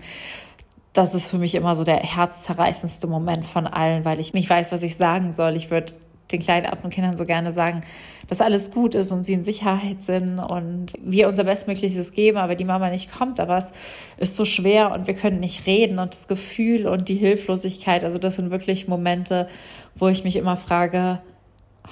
das 0.95 1.13
ist 1.13 1.27
für 1.27 1.37
mich 1.37 1.55
immer 1.55 1.75
so 1.75 1.83
der 1.83 1.97
herzzerreißendste 1.97 3.07
Moment 3.07 3.45
von 3.45 3.67
allen, 3.67 4.05
weil 4.05 4.19
ich 4.19 4.33
nicht 4.33 4.49
weiß, 4.49 4.71
was 4.71 4.81
ich 4.81 4.95
sagen 4.95 5.33
soll. 5.33 5.55
Ich 5.55 5.69
würde 5.69 5.93
den 6.31 6.39
kleinen 6.39 6.65
Affenkindern 6.65 7.17
so 7.17 7.25
gerne 7.25 7.51
sagen, 7.51 7.81
dass 8.27 8.41
alles 8.41 8.71
gut 8.71 8.95
ist 8.95 9.11
und 9.11 9.23
sie 9.23 9.33
in 9.33 9.43
Sicherheit 9.43 10.03
sind 10.03 10.39
und 10.39 10.93
wir 11.03 11.27
unser 11.27 11.43
Bestmögliches 11.43 12.11
geben, 12.13 12.37
aber 12.37 12.55
die 12.55 12.65
Mama 12.65 12.89
nicht 12.89 13.11
kommt. 13.11 13.39
Aber 13.39 13.57
es 13.57 13.71
ist 14.17 14.35
so 14.35 14.45
schwer 14.45 14.91
und 14.91 15.07
wir 15.07 15.13
können 15.13 15.39
nicht 15.39 15.67
reden 15.67 15.99
und 15.99 16.13
das 16.13 16.27
Gefühl 16.27 16.87
und 16.87 17.07
die 17.07 17.15
Hilflosigkeit. 17.15 18.03
Also 18.03 18.17
das 18.17 18.37
sind 18.37 18.49
wirklich 18.49 18.87
Momente, 18.87 19.47
wo 19.93 20.07
ich 20.07 20.23
mich 20.23 20.35
immer 20.35 20.57
frage, 20.57 21.21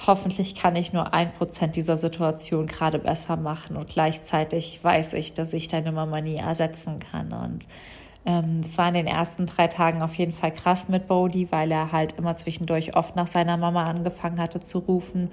hoffentlich 0.06 0.54
kann 0.54 0.74
ich 0.74 0.92
nur 0.92 1.14
ein 1.14 1.32
Prozent 1.32 1.76
dieser 1.76 1.96
Situation 1.96 2.66
gerade 2.66 2.98
besser 2.98 3.36
machen 3.36 3.76
und 3.76 3.88
gleichzeitig 3.88 4.80
weiß 4.82 5.12
ich, 5.14 5.34
dass 5.34 5.52
ich 5.52 5.68
deine 5.68 5.92
Mama 5.92 6.20
nie 6.20 6.36
ersetzen 6.36 6.98
kann 6.98 7.32
und 7.32 7.68
es 8.24 8.78
war 8.78 8.88
in 8.88 8.94
den 8.94 9.06
ersten 9.06 9.44
drei 9.44 9.66
Tagen 9.66 10.02
auf 10.02 10.14
jeden 10.14 10.32
Fall 10.32 10.50
krass 10.50 10.88
mit 10.88 11.08
Bodhi, 11.08 11.48
weil 11.50 11.70
er 11.70 11.92
halt 11.92 12.12
immer 12.12 12.34
zwischendurch 12.36 12.96
oft 12.96 13.16
nach 13.16 13.26
seiner 13.26 13.58
Mama 13.58 13.84
angefangen 13.84 14.40
hatte 14.40 14.60
zu 14.60 14.78
rufen, 14.78 15.30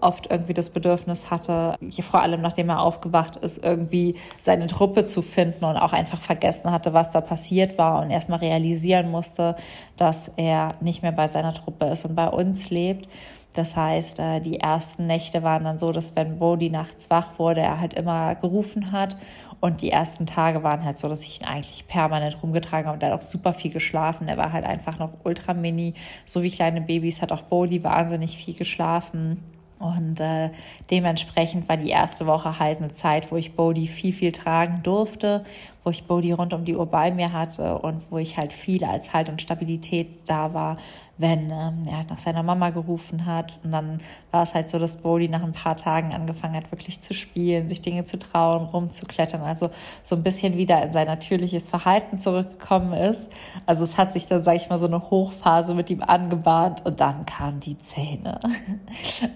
oft 0.00 0.30
irgendwie 0.30 0.52
das 0.52 0.68
Bedürfnis 0.68 1.30
hatte, 1.30 1.78
vor 2.00 2.20
allem 2.20 2.42
nachdem 2.42 2.68
er 2.68 2.80
aufgewacht 2.80 3.36
ist, 3.36 3.64
irgendwie 3.64 4.16
seine 4.38 4.66
Truppe 4.66 5.06
zu 5.06 5.22
finden 5.22 5.64
und 5.64 5.78
auch 5.78 5.94
einfach 5.94 6.20
vergessen 6.20 6.70
hatte, 6.70 6.92
was 6.92 7.10
da 7.10 7.22
passiert 7.22 7.78
war 7.78 8.02
und 8.02 8.10
erstmal 8.10 8.40
realisieren 8.40 9.10
musste, 9.10 9.56
dass 9.96 10.30
er 10.36 10.74
nicht 10.82 11.02
mehr 11.02 11.12
bei 11.12 11.28
seiner 11.28 11.54
Truppe 11.54 11.86
ist 11.86 12.04
und 12.04 12.14
bei 12.14 12.28
uns 12.28 12.68
lebt. 12.68 13.08
Das 13.54 13.76
heißt, 13.76 14.18
äh, 14.18 14.40
die 14.40 14.58
ersten 14.58 15.06
Nächte 15.06 15.42
waren 15.42 15.64
dann 15.64 15.78
so, 15.78 15.92
dass 15.92 16.16
wenn 16.16 16.38
Bodhi 16.38 16.70
nachts 16.70 17.08
wach 17.08 17.38
wurde, 17.38 17.60
er 17.60 17.80
halt 17.80 17.94
immer 17.94 18.34
gerufen 18.34 18.90
hat. 18.92 19.16
Und 19.64 19.80
die 19.80 19.90
ersten 19.90 20.26
Tage 20.26 20.62
waren 20.62 20.84
halt 20.84 20.98
so, 20.98 21.08
dass 21.08 21.24
ich 21.24 21.40
ihn 21.40 21.46
eigentlich 21.46 21.88
permanent 21.88 22.42
rumgetragen 22.42 22.86
habe 22.86 22.96
und 22.96 23.02
er 23.02 23.10
hat 23.10 23.18
auch 23.18 23.26
super 23.26 23.54
viel 23.54 23.72
geschlafen. 23.72 24.28
Er 24.28 24.36
war 24.36 24.52
halt 24.52 24.66
einfach 24.66 24.98
noch 24.98 25.14
ultra 25.24 25.54
mini. 25.54 25.94
So 26.26 26.42
wie 26.42 26.50
kleine 26.50 26.82
Babys 26.82 27.22
hat 27.22 27.32
auch 27.32 27.40
Bodhi 27.40 27.82
wahnsinnig 27.82 28.36
viel 28.36 28.52
geschlafen. 28.52 29.42
Und 29.78 30.20
äh, 30.20 30.50
dementsprechend 30.90 31.66
war 31.66 31.78
die 31.78 31.88
erste 31.88 32.26
Woche 32.26 32.58
halt 32.58 32.76
eine 32.76 32.92
Zeit, 32.92 33.32
wo 33.32 33.36
ich 33.36 33.56
Bodhi 33.56 33.86
viel, 33.86 34.12
viel 34.12 34.32
tragen 34.32 34.82
durfte, 34.82 35.46
wo 35.82 35.88
ich 35.88 36.04
Bodhi 36.04 36.32
rund 36.32 36.52
um 36.52 36.66
die 36.66 36.76
Uhr 36.76 36.84
bei 36.84 37.10
mir 37.10 37.32
hatte 37.32 37.78
und 37.78 38.02
wo 38.10 38.18
ich 38.18 38.36
halt 38.36 38.52
viel 38.52 38.84
als 38.84 39.14
Halt 39.14 39.30
und 39.30 39.40
Stabilität 39.40 40.28
da 40.28 40.52
war, 40.52 40.76
wenn 41.16 41.50
ähm, 41.50 41.86
er 41.86 42.04
nach 42.08 42.18
seiner 42.18 42.42
Mama 42.42 42.70
gerufen 42.70 43.26
hat. 43.26 43.58
Und 43.62 43.72
dann 43.72 44.00
war 44.30 44.42
es 44.42 44.54
halt 44.54 44.68
so, 44.68 44.78
dass 44.78 45.02
Bodhi 45.02 45.28
nach 45.28 45.42
ein 45.42 45.52
paar 45.52 45.76
Tagen 45.76 46.12
angefangen 46.12 46.56
hat, 46.56 46.72
wirklich 46.72 47.00
zu 47.00 47.14
spielen, 47.14 47.68
sich 47.68 47.80
Dinge 47.80 48.04
zu 48.04 48.18
trauen, 48.18 48.64
rumzuklettern, 48.64 49.40
also 49.42 49.70
so 50.02 50.16
ein 50.16 50.22
bisschen 50.22 50.56
wieder 50.56 50.82
in 50.82 50.92
sein 50.92 51.06
natürliches 51.06 51.68
Verhalten 51.68 52.18
zurückgekommen 52.18 52.92
ist. 52.92 53.30
Also 53.66 53.84
es 53.84 53.96
hat 53.96 54.12
sich 54.12 54.26
dann, 54.26 54.42
sage 54.42 54.56
ich 54.56 54.68
mal, 54.68 54.78
so 54.78 54.86
eine 54.86 55.10
Hochphase 55.10 55.74
mit 55.74 55.88
ihm 55.90 56.02
angebahnt 56.02 56.84
und 56.84 57.00
dann 57.00 57.26
kamen 57.26 57.60
die 57.60 57.78
Zähne. 57.78 58.40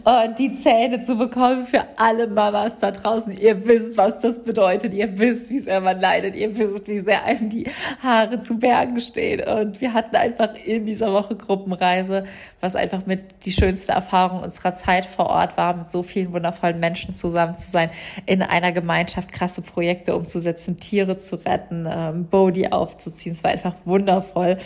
Und 0.05 0.39
die 0.39 0.55
Zähne 0.55 1.01
zu 1.01 1.17
bekommen 1.17 1.67
für 1.67 1.85
alle 1.97 2.27
Mamas 2.27 2.79
da 2.79 2.91
draußen, 2.91 3.37
ihr 3.39 3.67
wisst, 3.67 3.97
was 3.97 4.19
das 4.21 4.43
bedeutet, 4.43 4.95
ihr 4.95 5.19
wisst, 5.19 5.51
wie 5.51 5.59
sehr 5.59 5.81
man 5.81 6.01
leidet, 6.01 6.35
ihr 6.35 6.57
wisst, 6.57 6.89
wie 6.89 6.99
sehr 7.01 7.25
einem 7.25 7.49
die 7.51 7.67
Haare 8.03 8.41
zu 8.41 8.59
Bergen 8.59 9.01
stehen. 9.01 9.47
Und 9.47 9.81
wir 9.81 9.93
hatten 9.93 10.17
einfach 10.17 10.55
in 10.65 10.87
dieser 10.87 11.13
Woche 11.13 11.37
Gruppen 11.37 11.68
Gruppenreise, 11.69 12.25
was 12.61 12.77
einfach 12.77 13.07
mit 13.07 13.45
die 13.45 13.53
schönste 13.53 13.93
Erfahrung 13.93 14.43
unserer 14.43 14.75
Zeit 14.75 15.05
vor 15.05 15.27
Ort 15.27 15.57
war, 15.57 15.77
mit 15.77 15.91
so 15.91 16.03
vielen 16.03 16.33
wundervollen 16.33 16.81
Menschen 16.81 17.15
zusammen 17.15 17.57
zu 17.57 17.71
sein, 17.71 17.91
in 18.27 18.43
einer 18.43 18.73
Gemeinschaft 18.73 19.33
krasse 19.33 19.63
Projekte 19.63 20.17
umzusetzen, 20.17 20.79
Tiere 20.79 21.19
zu 21.19 21.37
retten, 21.37 21.87
ähm, 21.91 22.27
Bodhi 22.27 22.69
aufzuziehen. 22.69 23.35
Es 23.35 23.45
war 23.45 23.51
einfach 23.51 23.75
wundervoll. 23.85 24.59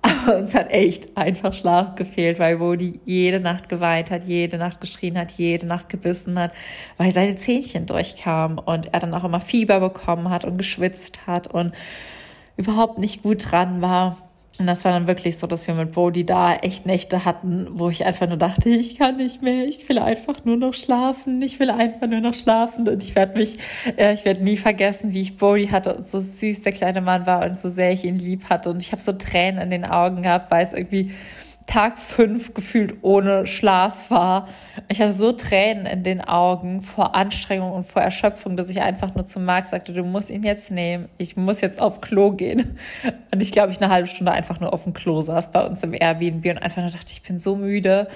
Aber 0.00 0.38
uns 0.38 0.54
hat 0.54 0.70
echt 0.70 1.16
einfach 1.16 1.52
Schlaf 1.52 1.96
gefehlt, 1.96 2.38
weil 2.38 2.58
Bodhi 2.58 3.00
jede 3.04 3.40
Nacht 3.40 3.68
geweint 3.68 4.12
hat, 4.12 4.24
jede 4.24 4.56
Nacht 4.56 4.80
geschrien 4.80 5.18
hat, 5.18 5.32
jede 5.32 5.66
Nacht 5.66 5.88
gebissen 5.88 6.38
hat, 6.38 6.52
weil 6.98 7.12
seine 7.12 7.34
Zähnchen 7.36 7.86
durchkamen 7.86 8.58
und 8.58 8.94
er 8.94 9.00
dann 9.00 9.12
auch 9.12 9.24
immer 9.24 9.40
Fieber 9.40 9.80
bekommen 9.80 10.30
hat 10.30 10.44
und 10.44 10.56
geschwitzt 10.56 11.26
hat 11.26 11.48
und 11.48 11.72
überhaupt 12.56 12.98
nicht 12.98 13.24
gut 13.24 13.50
dran 13.50 13.82
war. 13.82 14.27
Und 14.58 14.66
das 14.66 14.84
war 14.84 14.90
dann 14.90 15.06
wirklich 15.06 15.38
so, 15.38 15.46
dass 15.46 15.68
wir 15.68 15.74
mit 15.74 15.92
Bodhi 15.92 16.26
da 16.26 16.56
echt 16.56 16.84
Nächte 16.84 17.24
hatten, 17.24 17.68
wo 17.70 17.90
ich 17.90 18.04
einfach 18.04 18.26
nur 18.26 18.36
dachte, 18.36 18.68
ich 18.68 18.98
kann 18.98 19.16
nicht 19.16 19.40
mehr, 19.40 19.64
ich 19.64 19.88
will 19.88 20.00
einfach 20.00 20.44
nur 20.44 20.56
noch 20.56 20.74
schlafen, 20.74 21.40
ich 21.42 21.60
will 21.60 21.70
einfach 21.70 22.08
nur 22.08 22.20
noch 22.20 22.34
schlafen. 22.34 22.88
Und 22.88 23.00
ich 23.00 23.14
werde 23.14 23.38
mich, 23.38 23.58
äh, 23.96 24.14
ich 24.14 24.24
werde 24.24 24.42
nie 24.42 24.56
vergessen, 24.56 25.12
wie 25.12 25.20
ich 25.20 25.36
Bodhi 25.36 25.68
hatte 25.68 25.94
und 25.94 26.08
so 26.08 26.18
süß 26.18 26.62
der 26.62 26.72
kleine 26.72 27.00
Mann 27.00 27.24
war 27.24 27.46
und 27.46 27.56
so 27.56 27.68
sehr 27.68 27.92
ich 27.92 28.04
ihn 28.04 28.18
lieb 28.18 28.50
hatte. 28.50 28.70
Und 28.70 28.82
ich 28.82 28.90
habe 28.90 29.00
so 29.00 29.12
Tränen 29.12 29.62
in 29.62 29.70
den 29.70 29.84
Augen 29.84 30.22
gehabt, 30.22 30.50
weil 30.50 30.64
es 30.64 30.72
irgendwie 30.72 31.12
Tag 31.68 31.98
fünf 31.98 32.54
gefühlt 32.54 32.96
ohne 33.02 33.46
Schlaf 33.46 34.10
war. 34.10 34.48
Ich 34.88 35.02
hatte 35.02 35.12
so 35.12 35.32
Tränen 35.32 35.84
in 35.84 36.02
den 36.02 36.22
Augen 36.22 36.80
vor 36.80 37.14
Anstrengung 37.14 37.72
und 37.72 37.84
vor 37.84 38.00
Erschöpfung, 38.00 38.56
dass 38.56 38.70
ich 38.70 38.80
einfach 38.80 39.14
nur 39.14 39.26
zu 39.26 39.38
Marc 39.38 39.68
sagte, 39.68 39.92
du 39.92 40.02
musst 40.02 40.30
ihn 40.30 40.44
jetzt 40.44 40.70
nehmen. 40.70 41.10
Ich 41.18 41.36
muss 41.36 41.60
jetzt 41.60 41.78
auf 41.78 42.00
Klo 42.00 42.32
gehen. 42.32 42.78
Und 43.30 43.42
ich 43.42 43.52
glaube, 43.52 43.70
ich 43.70 43.82
eine 43.82 43.92
halbe 43.92 44.08
Stunde 44.08 44.32
einfach 44.32 44.60
nur 44.60 44.72
auf 44.72 44.84
dem 44.84 44.94
Klo 44.94 45.20
saß 45.20 45.52
bei 45.52 45.64
uns 45.66 45.82
im 45.82 45.92
Airbnb 45.92 46.46
und 46.46 46.58
einfach 46.58 46.80
nur 46.80 46.90
dachte, 46.90 47.12
ich 47.12 47.22
bin 47.22 47.38
so 47.38 47.54
müde. 47.54 48.08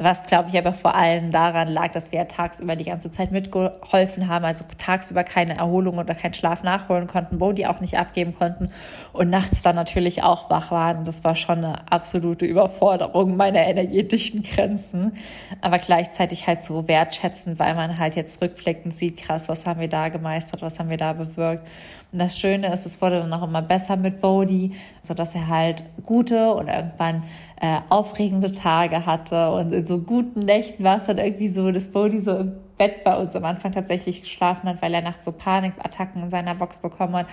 Was, 0.00 0.26
glaube 0.26 0.48
ich, 0.48 0.56
aber 0.56 0.72
vor 0.74 0.94
allem 0.94 1.32
daran 1.32 1.66
lag, 1.66 1.90
dass 1.90 2.12
wir 2.12 2.20
ja 2.20 2.24
tagsüber 2.24 2.76
die 2.76 2.84
ganze 2.84 3.10
Zeit 3.10 3.32
mitgeholfen 3.32 4.28
haben, 4.28 4.44
also 4.44 4.64
tagsüber 4.78 5.24
keine 5.24 5.56
Erholung 5.56 5.98
oder 5.98 6.14
keinen 6.14 6.34
Schlaf 6.34 6.62
nachholen 6.62 7.08
konnten, 7.08 7.38
Bodhi 7.38 7.66
auch 7.66 7.80
nicht 7.80 7.98
abgeben 7.98 8.32
konnten 8.32 8.70
und 9.12 9.28
nachts 9.28 9.62
dann 9.62 9.74
natürlich 9.74 10.22
auch 10.22 10.50
wach 10.50 10.70
waren. 10.70 11.04
Das 11.04 11.24
war 11.24 11.34
schon 11.34 11.64
eine 11.64 11.90
absolute 11.90 12.44
Überforderung 12.44 13.36
meiner 13.36 13.66
energetischen 13.66 14.44
Grenzen, 14.44 15.16
aber 15.62 15.78
gleichzeitig 15.78 16.46
halt 16.46 16.62
so 16.62 16.86
wertschätzend, 16.86 17.58
weil 17.58 17.74
man 17.74 17.98
halt 17.98 18.14
jetzt 18.14 18.40
rückblickend 18.40 18.94
sieht, 18.94 19.16
krass, 19.16 19.48
was 19.48 19.66
haben 19.66 19.80
wir 19.80 19.88
da 19.88 20.10
gemeistert, 20.10 20.62
was 20.62 20.78
haben 20.78 20.90
wir 20.90 20.96
da 20.96 21.12
bewirkt. 21.12 21.66
Und 22.10 22.20
das 22.20 22.38
Schöne 22.38 22.72
ist, 22.72 22.86
es 22.86 23.02
wurde 23.02 23.18
dann 23.18 23.32
auch 23.32 23.42
immer 23.42 23.60
besser 23.60 23.96
mit 23.96 24.20
Bodhi, 24.20 24.72
sodass 25.02 25.34
er 25.34 25.48
halt 25.48 25.84
gute 26.06 26.54
oder 26.54 26.76
irgendwann 26.76 27.24
äh, 27.60 27.80
aufregende 27.88 28.52
Tage 28.52 29.06
hatte. 29.06 29.50
Und 29.50 29.72
in 29.72 29.86
so 29.86 29.98
guten 29.98 30.40
Nächten 30.40 30.84
war 30.84 30.98
es 30.98 31.06
dann 31.06 31.18
irgendwie 31.18 31.48
so, 31.48 31.70
dass 31.70 31.88
Bodhi 31.88 32.20
so 32.20 32.36
im 32.36 32.52
Bett 32.76 33.04
bei 33.04 33.16
uns 33.16 33.34
am 33.34 33.44
Anfang 33.44 33.72
tatsächlich 33.72 34.22
geschlafen 34.22 34.68
hat, 34.68 34.82
weil 34.82 34.94
er 34.94 35.02
nachts 35.02 35.24
so 35.24 35.32
Panikattacken 35.32 36.22
in 36.22 36.30
seiner 36.30 36.54
Box 36.54 36.78
bekommen 36.78 37.16
hat 37.16 37.26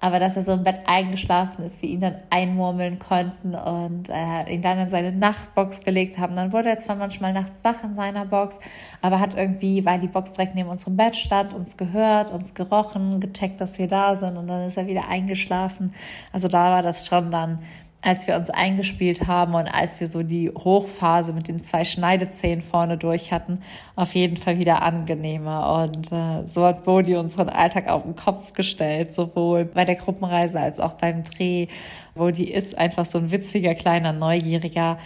aber 0.00 0.20
dass 0.20 0.36
er 0.36 0.42
so 0.42 0.52
im 0.52 0.62
Bett 0.62 0.80
eingeschlafen 0.86 1.64
ist, 1.64 1.82
wir 1.82 1.88
ihn 1.88 2.00
dann 2.00 2.16
einmurmeln 2.30 2.98
konnten 2.98 3.54
und 3.54 4.08
äh, 4.08 4.54
ihn 4.54 4.62
dann 4.62 4.78
in 4.78 4.90
seine 4.90 5.10
Nachtbox 5.10 5.80
gelegt 5.80 6.18
haben. 6.18 6.36
Dann 6.36 6.52
wurde 6.52 6.68
er 6.68 6.78
zwar 6.78 6.96
manchmal 6.96 7.32
nachts 7.32 7.64
wach 7.64 7.82
in 7.82 7.94
seiner 7.96 8.24
Box, 8.24 8.60
aber 9.02 9.18
hat 9.18 9.36
irgendwie, 9.36 9.84
weil 9.84 10.00
die 10.00 10.06
Box 10.06 10.34
direkt 10.34 10.54
neben 10.54 10.68
unserem 10.68 10.96
Bett 10.96 11.16
stand, 11.16 11.52
uns 11.52 11.76
gehört, 11.76 12.30
uns 12.30 12.54
gerochen, 12.54 13.18
gecheckt, 13.18 13.60
dass 13.60 13.78
wir 13.78 13.88
da 13.88 14.14
sind 14.14 14.36
und 14.36 14.46
dann 14.46 14.68
ist 14.68 14.76
er 14.76 14.86
wieder 14.86 15.08
eingeschlafen. 15.08 15.92
Also 16.32 16.46
da 16.46 16.70
war 16.70 16.82
das 16.82 17.06
schon 17.06 17.32
dann 17.32 17.58
als 18.00 18.26
wir 18.28 18.36
uns 18.36 18.48
eingespielt 18.48 19.26
haben 19.26 19.54
und 19.54 19.66
als 19.66 19.98
wir 19.98 20.06
so 20.06 20.22
die 20.22 20.50
Hochphase 20.50 21.32
mit 21.32 21.48
den 21.48 21.62
zwei 21.62 21.84
Schneidezähnen 21.84 22.62
vorne 22.62 22.96
durch 22.96 23.32
hatten, 23.32 23.62
auf 23.96 24.14
jeden 24.14 24.36
Fall 24.36 24.58
wieder 24.58 24.82
angenehmer. 24.82 25.82
Und 25.82 26.12
äh, 26.12 26.46
so 26.46 26.64
hat 26.64 26.84
Bodhi 26.84 27.16
unseren 27.16 27.48
Alltag 27.48 27.88
auf 27.88 28.04
den 28.04 28.14
Kopf 28.14 28.52
gestellt, 28.52 29.12
sowohl 29.12 29.64
bei 29.64 29.84
der 29.84 29.96
Gruppenreise 29.96 30.60
als 30.60 30.78
auch 30.78 30.92
beim 30.92 31.24
Dreh. 31.24 31.66
Bodhi 32.14 32.44
ist 32.44 32.78
einfach 32.78 33.04
so 33.04 33.18
ein 33.18 33.32
witziger, 33.32 33.74
kleiner, 33.74 34.12
neugieriger 34.12 34.98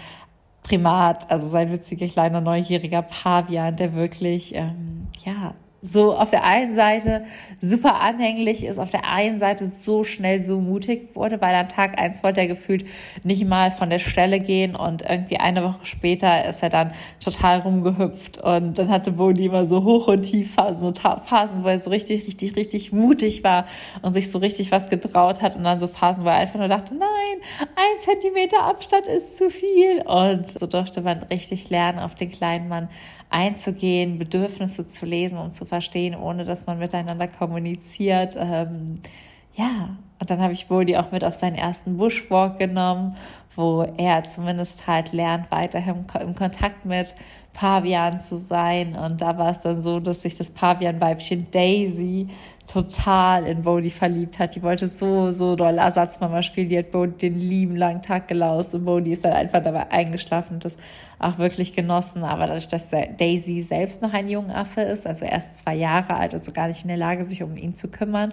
Primat, 0.62 1.30
also 1.30 1.48
sein 1.48 1.72
witziger, 1.72 2.06
kleiner, 2.08 2.40
neugieriger 2.40 3.02
Pavian, 3.02 3.74
der 3.74 3.94
wirklich, 3.94 4.54
ähm, 4.54 5.08
ja, 5.24 5.54
so 5.84 6.16
auf 6.16 6.30
der 6.30 6.44
einen 6.44 6.74
Seite 6.74 7.24
super 7.60 8.00
anhänglich 8.00 8.64
ist, 8.64 8.78
auf 8.78 8.92
der 8.92 9.04
einen 9.04 9.40
Seite 9.40 9.66
so 9.66 10.04
schnell 10.04 10.40
so 10.44 10.60
mutig 10.60 11.08
wurde, 11.14 11.40
weil 11.40 11.54
an 11.56 11.68
Tag 11.68 11.98
eins 11.98 12.22
wollte 12.22 12.40
er 12.40 12.46
gefühlt 12.46 12.86
nicht 13.24 13.44
mal 13.44 13.72
von 13.72 13.90
der 13.90 13.98
Stelle 13.98 14.38
gehen 14.38 14.76
und 14.76 15.02
irgendwie 15.02 15.38
eine 15.38 15.64
Woche 15.64 15.84
später 15.84 16.44
ist 16.44 16.62
er 16.62 16.70
dann 16.70 16.92
total 17.18 17.60
rumgehüpft 17.60 18.38
und 18.38 18.78
dann 18.78 18.88
hatte 18.90 19.10
Boni 19.10 19.46
immer 19.46 19.64
so 19.64 19.82
Hoch- 19.82 20.06
und 20.06 20.22
Tiefphasen, 20.22 20.94
so 20.94 21.00
Phasen, 21.24 21.64
wo 21.64 21.68
er 21.68 21.80
so 21.80 21.90
richtig, 21.90 22.28
richtig, 22.28 22.54
richtig 22.54 22.92
mutig 22.92 23.42
war 23.42 23.66
und 24.02 24.14
sich 24.14 24.30
so 24.30 24.38
richtig 24.38 24.70
was 24.70 24.88
getraut 24.88 25.42
hat 25.42 25.56
und 25.56 25.64
dann 25.64 25.80
so 25.80 25.88
Phasen, 25.88 26.24
wo 26.24 26.28
er 26.28 26.36
einfach 26.36 26.60
nur 26.60 26.68
dachte, 26.68 26.94
nein, 26.94 27.08
ein 27.74 27.98
Zentimeter 27.98 28.62
Abstand 28.62 29.08
ist 29.08 29.36
zu 29.36 29.50
viel 29.50 30.02
und 30.06 30.48
so 30.48 30.66
durfte 30.68 31.00
man 31.00 31.24
richtig 31.24 31.70
lernen, 31.70 31.98
auf 31.98 32.14
den 32.14 32.30
kleinen 32.30 32.68
Mann 32.68 32.88
einzugehen, 33.32 34.18
Bedürfnisse 34.18 34.86
zu 34.86 35.06
lesen 35.06 35.38
und 35.38 35.52
zu 35.52 35.64
verstehen, 35.64 36.14
ohne 36.14 36.44
dass 36.44 36.66
man 36.66 36.78
miteinander 36.78 37.28
kommuniziert. 37.28 38.36
Ähm, 38.38 39.00
ja, 39.54 39.96
und 40.18 40.30
dann 40.30 40.40
habe 40.40 40.52
ich 40.52 40.68
Bodhi 40.68 40.96
auch 40.96 41.10
mit 41.10 41.24
auf 41.24 41.34
seinen 41.34 41.56
ersten 41.56 41.96
Bushwalk 41.96 42.58
genommen, 42.58 43.16
wo 43.56 43.82
er 43.96 44.24
zumindest 44.24 44.86
halt 44.86 45.12
lernt, 45.12 45.50
weiterhin 45.50 46.04
im 46.20 46.34
Kontakt 46.34 46.84
mit 46.84 47.14
Pavian 47.52 48.20
zu 48.20 48.38
sein. 48.38 48.94
Und 48.96 49.20
da 49.20 49.36
war 49.38 49.50
es 49.50 49.60
dann 49.60 49.82
so, 49.82 50.00
dass 50.00 50.22
sich 50.22 50.36
das 50.36 50.50
Pavian-Weibchen 50.50 51.48
Daisy 51.50 52.28
total 52.70 53.46
in 53.46 53.62
Bodhi 53.62 53.90
verliebt 53.90 54.38
hat. 54.38 54.54
Die 54.54 54.62
wollte 54.62 54.88
so, 54.88 55.32
so 55.32 55.56
doll 55.56 55.78
Ersatzmama 55.78 56.42
spielen. 56.42 56.68
Die 56.68 56.78
hat 56.78 56.92
Bodhi 56.92 57.12
den 57.18 57.40
lieben 57.40 57.76
langen 57.76 58.02
Tag 58.02 58.28
gelaust 58.28 58.74
und 58.74 58.84
Bodhi 58.84 59.12
ist 59.12 59.24
dann 59.24 59.32
einfach 59.32 59.62
dabei 59.62 59.90
eingeschlafen 59.90 60.54
und 60.54 60.64
das 60.64 60.76
auch 61.18 61.38
wirklich 61.38 61.74
genossen. 61.74 62.24
Aber 62.24 62.46
dadurch, 62.46 62.68
dass 62.68 62.90
Daisy 62.90 63.60
selbst 63.60 64.02
noch 64.02 64.12
ein 64.12 64.28
junger 64.28 64.56
Affe 64.56 64.80
ist, 64.82 65.06
also 65.06 65.24
erst 65.24 65.58
zwei 65.58 65.74
Jahre 65.74 66.14
alt, 66.14 66.34
also 66.34 66.52
gar 66.52 66.68
nicht 66.68 66.82
in 66.82 66.88
der 66.88 66.96
Lage, 66.96 67.24
sich 67.24 67.42
um 67.42 67.56
ihn 67.56 67.74
zu 67.74 67.88
kümmern, 67.88 68.30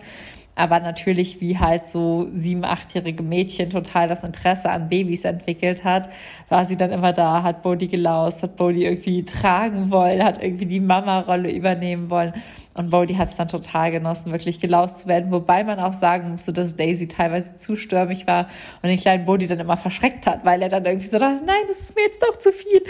aber 0.60 0.82
natürlich 0.82 1.40
wie 1.40 1.58
halt 1.58 1.86
so 1.86 2.28
sieben, 2.34 2.66
achtjährige 2.66 3.24
Mädchen 3.24 3.70
total 3.70 4.10
das 4.10 4.24
Interesse 4.24 4.70
an 4.70 4.90
Babys 4.90 5.24
entwickelt 5.24 5.86
hat, 5.86 6.10
war 6.50 6.66
sie 6.66 6.76
dann 6.76 6.92
immer 6.92 7.14
da, 7.14 7.44
hat 7.44 7.62
Bodhi 7.62 7.88
gelaust, 7.88 8.44
hat 8.44 8.58
Bodhi 8.58 8.86
irgendwie 8.86 9.24
tragen 9.24 9.90
wollen, 9.90 10.22
hat 10.24 10.44
irgendwie 10.44 10.66
die 10.66 10.82
Mama-Rolle 10.82 11.50
übernehmen 11.52 12.10
wollen. 12.10 12.34
Und 12.80 12.92
Bodhi 12.92 13.16
hat 13.16 13.30
es 13.30 13.36
dann 13.36 13.50
total 13.50 13.92
genossen, 13.92 14.32
wirklich 14.32 14.62
gelaust 14.62 15.00
zu 15.00 15.08
werden, 15.08 15.34
wobei 15.34 15.66
man 15.66 15.82
auch 15.82 15.92
sagen 15.92 16.32
musste, 16.32 16.54
dass 16.54 16.78
Daisy 16.78 17.10
teilweise 17.10 17.58
zu 17.58 17.76
stürmig 17.76 18.26
war 18.26 18.48
und 18.82 18.88
den 18.88 18.98
kleinen 18.98 19.26
Bodhi 19.26 19.48
dann 19.48 19.60
immer 19.60 19.76
verschreckt 19.76 20.26
hat, 20.26 20.46
weil 20.46 20.62
er 20.62 20.70
dann 20.70 20.86
irgendwie 20.86 21.08
so 21.08 21.20
dachte, 21.20 21.44
nein, 21.44 21.64
das 21.68 21.82
ist 21.82 21.94
mir 21.98 22.04
jetzt 22.04 22.24
doch 22.24 22.40
zu 22.40 22.54
viel. 22.54 22.82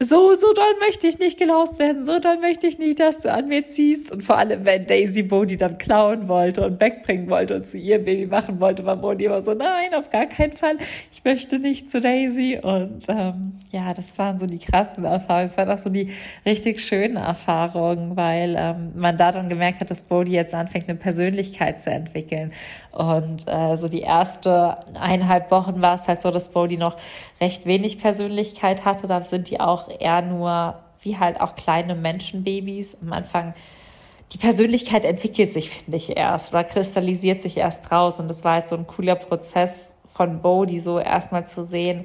So, 0.00 0.34
so 0.36 0.52
doll 0.52 0.74
möchte 0.80 1.06
ich 1.06 1.18
nicht 1.18 1.38
gelaust 1.38 1.78
werden, 1.78 2.04
so 2.04 2.18
doll 2.18 2.36
möchte 2.40 2.66
ich 2.66 2.78
nicht, 2.78 3.00
dass 3.00 3.20
du 3.20 3.32
an 3.32 3.48
mir 3.48 3.66
ziehst. 3.68 4.12
Und 4.12 4.22
vor 4.22 4.36
allem, 4.36 4.66
wenn 4.66 4.86
Daisy 4.86 5.22
Bodhi 5.22 5.56
dann 5.56 5.78
klauen 5.78 6.28
wollte 6.28 6.66
und 6.66 6.78
wegbringen 6.78 7.17
wollte 7.28 7.56
und 7.56 7.66
zu 7.66 7.78
ihrem 7.78 8.04
Baby 8.04 8.26
machen 8.26 8.60
wollte, 8.60 8.84
war 8.84 8.96
Bodhi 8.96 9.24
immer 9.24 9.42
so, 9.42 9.54
nein, 9.54 9.94
auf 9.94 10.10
gar 10.10 10.26
keinen 10.26 10.52
Fall, 10.52 10.76
ich 11.10 11.24
möchte 11.24 11.58
nicht 11.58 11.90
zu 11.90 12.00
Daisy. 12.00 12.60
Und 12.62 13.06
ähm, 13.08 13.58
ja, 13.70 13.94
das 13.94 14.16
waren 14.18 14.38
so 14.38 14.46
die 14.46 14.58
krassen 14.58 15.04
Erfahrungen, 15.04 15.46
es 15.46 15.56
waren 15.56 15.70
auch 15.70 15.78
so 15.78 15.90
die 15.90 16.12
richtig 16.46 16.80
schönen 16.80 17.16
Erfahrungen, 17.16 18.16
weil 18.16 18.54
ähm, 18.56 18.92
man 18.94 19.16
da 19.16 19.32
dann 19.32 19.48
gemerkt 19.48 19.80
hat, 19.80 19.90
dass 19.90 20.02
Bodhi 20.02 20.32
jetzt 20.32 20.54
anfängt, 20.54 20.88
eine 20.88 20.98
Persönlichkeit 20.98 21.80
zu 21.80 21.90
entwickeln. 21.90 22.52
Und 22.92 23.48
äh, 23.48 23.76
so 23.76 23.88
die 23.88 24.00
erste 24.00 24.76
eineinhalb 25.00 25.50
Wochen 25.50 25.80
war 25.82 25.94
es 25.94 26.06
halt 26.06 26.22
so, 26.22 26.30
dass 26.30 26.50
Bodhi 26.50 26.76
noch 26.76 26.96
recht 27.40 27.66
wenig 27.66 27.98
Persönlichkeit 27.98 28.84
hatte. 28.84 29.06
Da 29.06 29.24
sind 29.24 29.50
die 29.50 29.60
auch 29.60 29.88
eher 30.00 30.22
nur 30.22 30.76
wie 31.02 31.16
halt 31.16 31.40
auch 31.40 31.54
kleine 31.54 31.94
Menschenbabys. 31.94 32.98
Am 33.02 33.12
Anfang 33.12 33.54
die 34.32 34.38
Persönlichkeit 34.38 35.04
entwickelt 35.04 35.52
sich, 35.52 35.70
finde 35.70 35.96
ich, 35.96 36.16
erst 36.16 36.52
oder 36.52 36.64
kristallisiert 36.64 37.40
sich 37.40 37.56
erst 37.56 37.90
raus. 37.90 38.20
Und 38.20 38.28
das 38.28 38.44
war 38.44 38.54
halt 38.54 38.68
so 38.68 38.76
ein 38.76 38.86
cooler 38.86 39.16
Prozess 39.16 39.94
von 40.06 40.42
Bodhi, 40.42 40.78
so 40.78 40.98
erstmal 40.98 41.46
zu 41.46 41.64
sehen, 41.64 42.04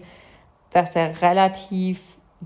dass 0.72 0.96
er 0.96 1.22
relativ 1.22 2.00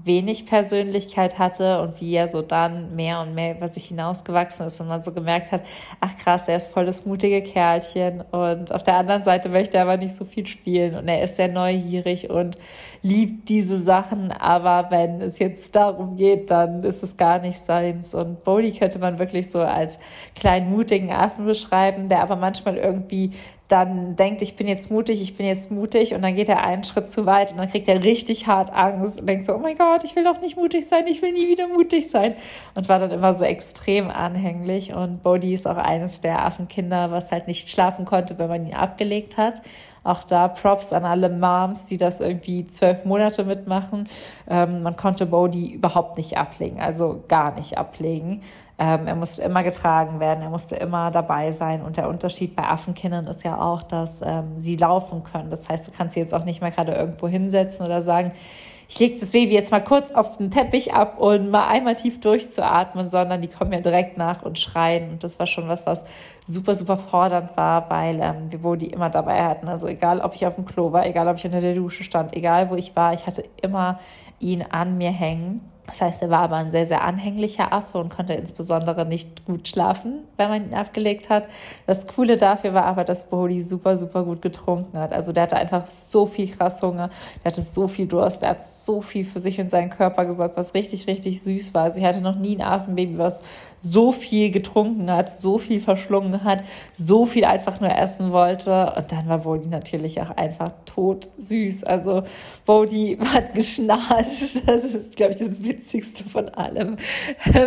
wenig 0.05 0.45
Persönlichkeit 0.45 1.39
hatte 1.39 1.81
und 1.81 1.99
wie 2.01 2.13
er 2.15 2.27
so 2.27 2.41
dann 2.41 2.95
mehr 2.95 3.21
und 3.21 3.35
mehr 3.35 3.55
über 3.55 3.67
sich 3.67 3.85
hinausgewachsen 3.85 4.65
ist 4.67 4.79
und 4.79 4.87
man 4.87 5.01
so 5.01 5.11
gemerkt 5.11 5.51
hat, 5.51 5.61
ach 5.99 6.15
krass, 6.17 6.47
er 6.47 6.57
ist 6.57 6.71
voll 6.71 6.85
das 6.85 7.05
mutige 7.05 7.41
Kerlchen 7.41 8.21
und 8.31 8.71
auf 8.71 8.83
der 8.83 8.97
anderen 8.97 9.23
Seite 9.23 9.49
möchte 9.49 9.77
er 9.77 9.83
aber 9.83 9.97
nicht 9.97 10.15
so 10.15 10.25
viel 10.25 10.47
spielen 10.47 10.95
und 10.95 11.07
er 11.07 11.23
ist 11.23 11.35
sehr 11.35 11.47
neugierig 11.47 12.29
und 12.29 12.57
liebt 13.01 13.49
diese 13.49 13.79
Sachen, 13.79 14.31
aber 14.31 14.87
wenn 14.89 15.21
es 15.21 15.39
jetzt 15.39 15.75
darum 15.75 16.15
geht, 16.15 16.51
dann 16.51 16.83
ist 16.83 17.03
es 17.03 17.17
gar 17.17 17.39
nicht 17.39 17.59
seins 17.59 18.13
und 18.13 18.43
Bodhi 18.43 18.71
könnte 18.71 18.99
man 18.99 19.19
wirklich 19.19 19.49
so 19.49 19.61
als 19.61 19.99
kleinen 20.35 20.69
mutigen 20.69 21.11
Affen 21.11 21.45
beschreiben, 21.45 22.09
der 22.09 22.21
aber 22.21 22.35
manchmal 22.35 22.77
irgendwie 22.77 23.31
dann 23.67 24.15
denkt, 24.15 24.41
ich 24.41 24.55
bin 24.55 24.67
jetzt 24.67 24.89
mutig, 24.89 25.21
ich 25.21 25.35
bin 25.35 25.45
jetzt 25.45 25.71
mutig 25.71 26.13
und 26.13 26.21
dann 26.21 26.35
geht 26.35 26.47
er 26.47 26.63
einen 26.63 26.85
Schritt 26.85 27.09
zu 27.09 27.25
weit 27.25 27.51
und 27.51 27.57
dann 27.57 27.69
kriegt 27.69 27.89
er 27.89 28.01
richtig 28.03 28.47
hart 28.47 28.71
Angst 28.71 29.19
und 29.19 29.27
denkt 29.27 29.45
so, 29.45 29.53
oh 29.53 29.59
mein 29.59 29.77
Gott, 29.77 30.05
ich 30.05 30.15
will 30.15 30.23
doch 30.23 30.39
nicht 30.39 30.55
mutig 30.55 30.87
sein, 30.87 31.05
ich 31.07 31.21
will 31.21 31.33
nie 31.33 31.49
wieder 31.49 31.67
mutig 31.67 32.09
sein 32.09 32.35
und 32.75 32.87
war 32.87 32.99
dann 32.99 33.11
immer 33.11 33.35
so 33.35 33.43
extrem 33.43 34.09
anhänglich 34.09 34.93
und 34.93 35.21
Bodhi 35.21 35.53
ist 35.53 35.67
auch 35.67 35.75
eines 35.75 36.21
der 36.21 36.45
Affenkinder, 36.45 37.11
was 37.11 37.31
halt 37.33 37.47
nicht 37.47 37.69
schlafen 37.69 38.05
konnte, 38.05 38.37
wenn 38.37 38.47
man 38.47 38.65
ihn 38.65 38.73
abgelegt 38.73 39.37
hat. 39.37 39.61
Auch 40.07 40.23
da 40.23 40.47
Props 40.47 40.93
an 40.93 41.03
alle 41.03 41.29
Moms, 41.29 41.85
die 41.85 41.97
das 41.97 42.21
irgendwie 42.21 42.65
zwölf 42.65 43.03
Monate 43.03 43.43
mitmachen. 43.43 44.07
Ähm, 44.49 44.81
man 44.81 44.95
konnte 44.95 45.25
Bodhi 45.25 45.73
überhaupt 45.73 46.17
nicht 46.17 46.37
ablegen, 46.37 46.79
also 46.79 47.23
gar 47.27 47.53
nicht 47.53 47.77
ablegen. 47.77 48.41
Ähm, 48.79 49.07
er 49.07 49.15
musste 49.15 49.41
immer 49.41 49.63
getragen 49.63 50.19
werden, 50.19 50.43
er 50.43 50.49
musste 50.49 50.75
immer 50.75 51.11
dabei 51.11 51.51
sein. 51.51 51.81
Und 51.81 51.97
der 51.97 52.07
Unterschied 52.07 52.55
bei 52.55 52.63
Affenkindern 52.63 53.27
ist 53.27 53.43
ja 53.43 53.59
auch, 53.59 53.83
dass 53.83 54.21
ähm, 54.23 54.53
sie 54.57 54.77
laufen 54.77 55.23
können. 55.23 55.49
Das 55.49 55.67
heißt, 55.67 55.87
du 55.87 55.91
kannst 55.91 56.13
sie 56.13 56.19
jetzt 56.21 56.33
auch 56.33 56.45
nicht 56.45 56.61
mehr 56.61 56.71
gerade 56.71 56.93
irgendwo 56.93 57.27
hinsetzen 57.27 57.85
oder 57.85 58.01
sagen, 58.01 58.31
ich 58.89 58.99
lege 58.99 59.19
das 59.19 59.31
Baby 59.31 59.53
jetzt 59.53 59.71
mal 59.71 59.83
kurz 59.83 60.11
auf 60.11 60.37
den 60.37 60.49
Teppich 60.49 60.93
ab 60.93 61.19
und 61.19 61.51
mal 61.51 61.67
einmal 61.67 61.95
tief 61.95 62.21
durchzuatmen, 62.21 63.09
sondern 63.09 63.41
die 63.41 63.49
kommen 63.49 63.73
ja 63.73 63.81
direkt 63.81 64.17
nach 64.17 64.43
und 64.43 64.57
schreien. 64.57 65.09
Und 65.11 65.23
das 65.25 65.39
war 65.39 65.47
schon 65.47 65.67
was, 65.67 65.85
was 65.85 66.05
super, 66.45 66.73
super 66.73 66.95
fordernd 66.95 67.57
war, 67.57 67.89
weil 67.89 68.21
ähm, 68.21 68.49
wir 68.49 68.77
die 68.77 68.87
immer 68.87 69.09
dabei 69.09 69.43
hatten. 69.43 69.67
Also 69.67 69.87
egal, 69.87 70.21
ob 70.21 70.35
ich 70.35 70.45
auf 70.45 70.55
dem 70.55 70.65
Klo 70.65 70.93
war, 70.93 71.05
egal, 71.05 71.27
ob 71.27 71.35
ich 71.35 71.45
unter 71.45 71.59
der 71.59 71.75
Dusche 71.75 72.05
stand, 72.05 72.33
egal, 72.35 72.69
wo 72.69 72.75
ich 72.75 72.95
war, 72.95 73.13
ich 73.13 73.27
hatte 73.27 73.43
immer 73.61 73.99
ihn 74.39 74.63
an 74.63 74.97
mir 74.97 75.11
hängen. 75.11 75.69
Das 75.87 76.01
heißt, 76.01 76.21
er 76.21 76.29
war 76.29 76.41
aber 76.41 76.57
ein 76.57 76.69
sehr, 76.69 76.85
sehr 76.85 77.01
anhänglicher 77.03 77.71
Affe 77.71 77.97
und 77.97 78.13
konnte 78.13 78.33
insbesondere 78.33 79.05
nicht 79.05 79.45
gut 79.45 79.69
schlafen, 79.69 80.25
wenn 80.35 80.49
man 80.49 80.65
ihn 80.65 80.73
abgelegt 80.73 81.29
hat. 81.29 81.47
Das 81.85 82.07
Coole 82.07 82.35
dafür 82.35 82.73
war 82.73 82.85
aber, 82.85 83.05
dass 83.05 83.29
Bodhi 83.29 83.61
super, 83.61 83.95
super 83.95 84.25
gut 84.25 84.41
getrunken 84.41 84.99
hat. 84.99 85.13
Also 85.13 85.31
der 85.31 85.43
hatte 85.43 85.55
einfach 85.55 85.87
so 85.87 86.25
viel 86.25 86.49
krass 86.51 86.81
Hunger, 86.81 87.09
der 87.43 87.51
hatte 87.51 87.61
so 87.61 87.87
viel 87.87 88.05
Durst, 88.05 88.41
der 88.41 88.49
hat 88.49 88.67
so 88.67 89.01
viel 89.01 89.23
für 89.23 89.39
sich 89.39 89.61
und 89.61 89.71
seinen 89.71 89.89
Körper 89.89 90.25
gesorgt, 90.25 90.57
was 90.57 90.73
richtig, 90.73 91.07
richtig 91.07 91.41
süß 91.41 91.73
war. 91.73 91.83
Also 91.83 91.99
ich 91.99 92.05
hatte 92.05 92.21
noch 92.21 92.35
nie 92.35 92.57
ein 92.57 92.61
Affenbaby, 92.61 93.17
was 93.17 93.43
so 93.77 94.11
viel 94.11 94.51
getrunken 94.51 95.09
hat, 95.09 95.29
so 95.29 95.57
viel 95.57 95.79
verschlungen 95.79 96.43
hat, 96.43 96.63
so 96.91 97.25
viel 97.25 97.45
einfach 97.45 97.79
nur 97.79 97.95
essen 97.95 98.33
wollte. 98.33 98.93
Und 98.97 99.11
dann 99.13 99.29
war 99.29 99.39
Bodhi 99.39 99.67
natürlich 99.69 100.21
auch 100.21 100.31
einfach 100.31 100.73
tot 100.85 101.29
süß. 101.37 101.85
Also 101.85 102.23
Bodhi 102.65 103.17
hat 103.33 103.53
geschnarcht. 103.53 104.67
Das 104.67 104.83
ist, 104.83 105.15
glaube 105.15 105.31
ich, 105.31 105.37
das 105.37 105.63
Witzigste 105.77 106.23
von 106.23 106.49
allem. 106.49 106.97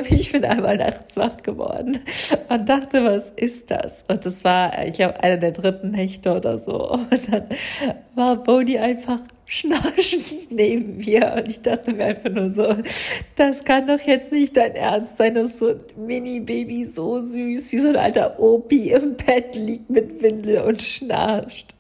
Ich 0.09 0.33
bin 0.33 0.44
einmal 0.44 0.77
nachts 0.77 1.16
wach 1.16 1.42
geworden 1.42 2.01
und 2.49 2.68
dachte, 2.68 3.05
was 3.05 3.31
ist 3.37 3.70
das? 3.70 4.05
Und 4.09 4.25
das 4.27 4.44
war, 4.44 4.85
ich 4.87 4.94
glaube, 4.94 5.23
einer 5.23 5.37
der 5.37 5.53
dritten 5.53 5.92
Nächte 5.92 6.35
oder 6.35 6.59
so. 6.59 6.92
Und 6.92 7.33
dann 7.33 7.44
war 8.14 8.37
Bodhi 8.37 8.79
einfach 8.79 9.20
schnarchend 9.46 10.51
neben 10.51 10.99
mir 10.99 11.35
und 11.37 11.49
ich 11.49 11.61
dachte 11.61 11.92
mir 11.92 12.07
einfach 12.07 12.31
nur 12.31 12.51
so, 12.51 12.77
das 13.37 13.64
kann 13.64 13.87
doch 13.87 14.01
jetzt 14.01 14.33
nicht 14.33 14.57
dein 14.57 14.75
Ernst 14.75 15.18
sein, 15.18 15.35
dass 15.35 15.59
so 15.59 15.70
ein 15.70 15.81
Mini-Baby 15.96 16.85
so 16.85 17.20
süß 17.20 17.73
wie 17.73 17.79
so 17.79 17.88
ein 17.88 17.96
alter 17.96 18.38
Opi 18.38 18.90
im 18.90 19.16
Bett 19.16 19.55
liegt 19.55 19.90
mit 19.90 20.23
Windel 20.23 20.62
und 20.62 20.83
schnarcht. 20.83 21.75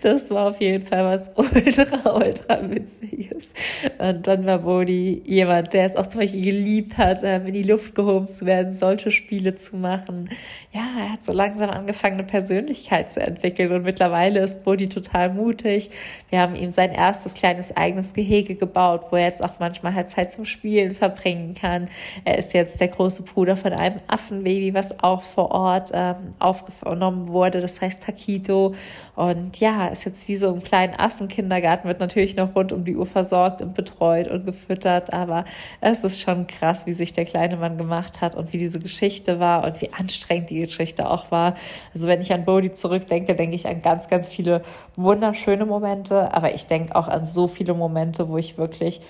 Das 0.00 0.30
war 0.30 0.50
auf 0.50 0.60
jeden 0.60 0.86
Fall 0.86 1.04
was 1.04 1.30
ultra, 1.36 2.14
ultra 2.14 2.70
witziges. 2.70 3.52
Und 3.98 4.26
dann 4.26 4.46
war 4.46 4.58
Bodhi 4.58 5.22
jemand, 5.24 5.72
der 5.72 5.86
es 5.86 5.96
auch 5.96 6.06
zum 6.06 6.20
Beispiel 6.20 6.42
geliebt 6.42 6.98
hat, 6.98 7.18
ähm, 7.22 7.46
in 7.46 7.52
die 7.54 7.62
Luft 7.62 7.94
gehoben 7.94 8.28
zu 8.28 8.46
werden, 8.46 8.72
solche 8.72 9.10
Spiele 9.10 9.56
zu 9.56 9.76
machen. 9.76 10.30
Ja, 10.72 10.82
er 10.98 11.12
hat 11.12 11.24
so 11.24 11.32
langsam 11.32 11.70
angefangen, 11.70 12.14
eine 12.14 12.24
Persönlichkeit 12.24 13.12
zu 13.12 13.20
entwickeln 13.20 13.70
und 13.72 13.82
mittlerweile 13.82 14.40
ist 14.40 14.64
Bodhi 14.64 14.88
total 14.88 15.32
mutig. 15.32 15.90
Wir 16.30 16.40
haben 16.40 16.56
ihm 16.56 16.70
sein 16.70 16.90
erstes 16.90 17.34
kleines 17.34 17.76
eigenes 17.76 18.12
Gehege 18.12 18.56
gebaut, 18.56 19.06
wo 19.10 19.16
er 19.16 19.26
jetzt 19.26 19.44
auch 19.44 19.60
manchmal 19.60 19.94
halt 19.94 20.10
Zeit 20.10 20.32
zum 20.32 20.44
Spielen 20.44 20.94
verbringen 20.94 21.54
kann. 21.54 21.88
Er 22.24 22.38
ist 22.38 22.54
jetzt 22.54 22.80
der 22.80 22.88
große 22.88 23.22
Bruder 23.22 23.56
von 23.56 23.72
einem 23.72 23.98
Affenbaby, 24.08 24.74
was 24.74 24.98
auch 25.00 25.22
vor 25.22 25.50
Ort 25.52 25.90
ähm, 25.94 26.16
aufgenommen 26.38 27.28
wurde. 27.28 27.60
Das 27.60 27.80
heißt 27.80 28.02
Takito. 28.02 28.74
Und 29.16 29.53
ja, 29.56 29.88
ist 29.88 30.04
jetzt 30.04 30.28
wie 30.28 30.36
so 30.36 30.52
im 30.52 30.62
kleinen 30.62 30.94
Affenkindergarten, 30.94 31.88
wird 31.88 32.00
natürlich 32.00 32.36
noch 32.36 32.54
rund 32.54 32.72
um 32.72 32.84
die 32.84 32.96
Uhr 32.96 33.06
versorgt 33.06 33.62
und 33.62 33.74
betreut 33.74 34.28
und 34.28 34.44
gefüttert. 34.44 35.12
Aber 35.12 35.44
es 35.80 36.04
ist 36.04 36.20
schon 36.20 36.46
krass, 36.46 36.86
wie 36.86 36.92
sich 36.92 37.12
der 37.12 37.24
kleine 37.24 37.56
Mann 37.56 37.76
gemacht 37.76 38.20
hat 38.20 38.34
und 38.34 38.52
wie 38.52 38.58
diese 38.58 38.78
Geschichte 38.78 39.40
war 39.40 39.64
und 39.64 39.80
wie 39.80 39.92
anstrengend 39.92 40.50
die 40.50 40.60
Geschichte 40.60 41.08
auch 41.08 41.30
war. 41.30 41.54
Also 41.94 42.06
wenn 42.06 42.20
ich 42.20 42.32
an 42.32 42.44
Bodhi 42.44 42.72
zurückdenke, 42.72 43.34
denke 43.34 43.56
ich 43.56 43.66
an 43.66 43.82
ganz, 43.82 44.08
ganz 44.08 44.28
viele 44.28 44.62
wunderschöne 44.96 45.66
Momente. 45.66 46.32
Aber 46.32 46.54
ich 46.54 46.66
denke 46.66 46.94
auch 46.96 47.08
an 47.08 47.24
so 47.24 47.48
viele 47.48 47.74
Momente, 47.74 48.28
wo 48.28 48.38
ich 48.38 48.58
wirklich 48.58 49.00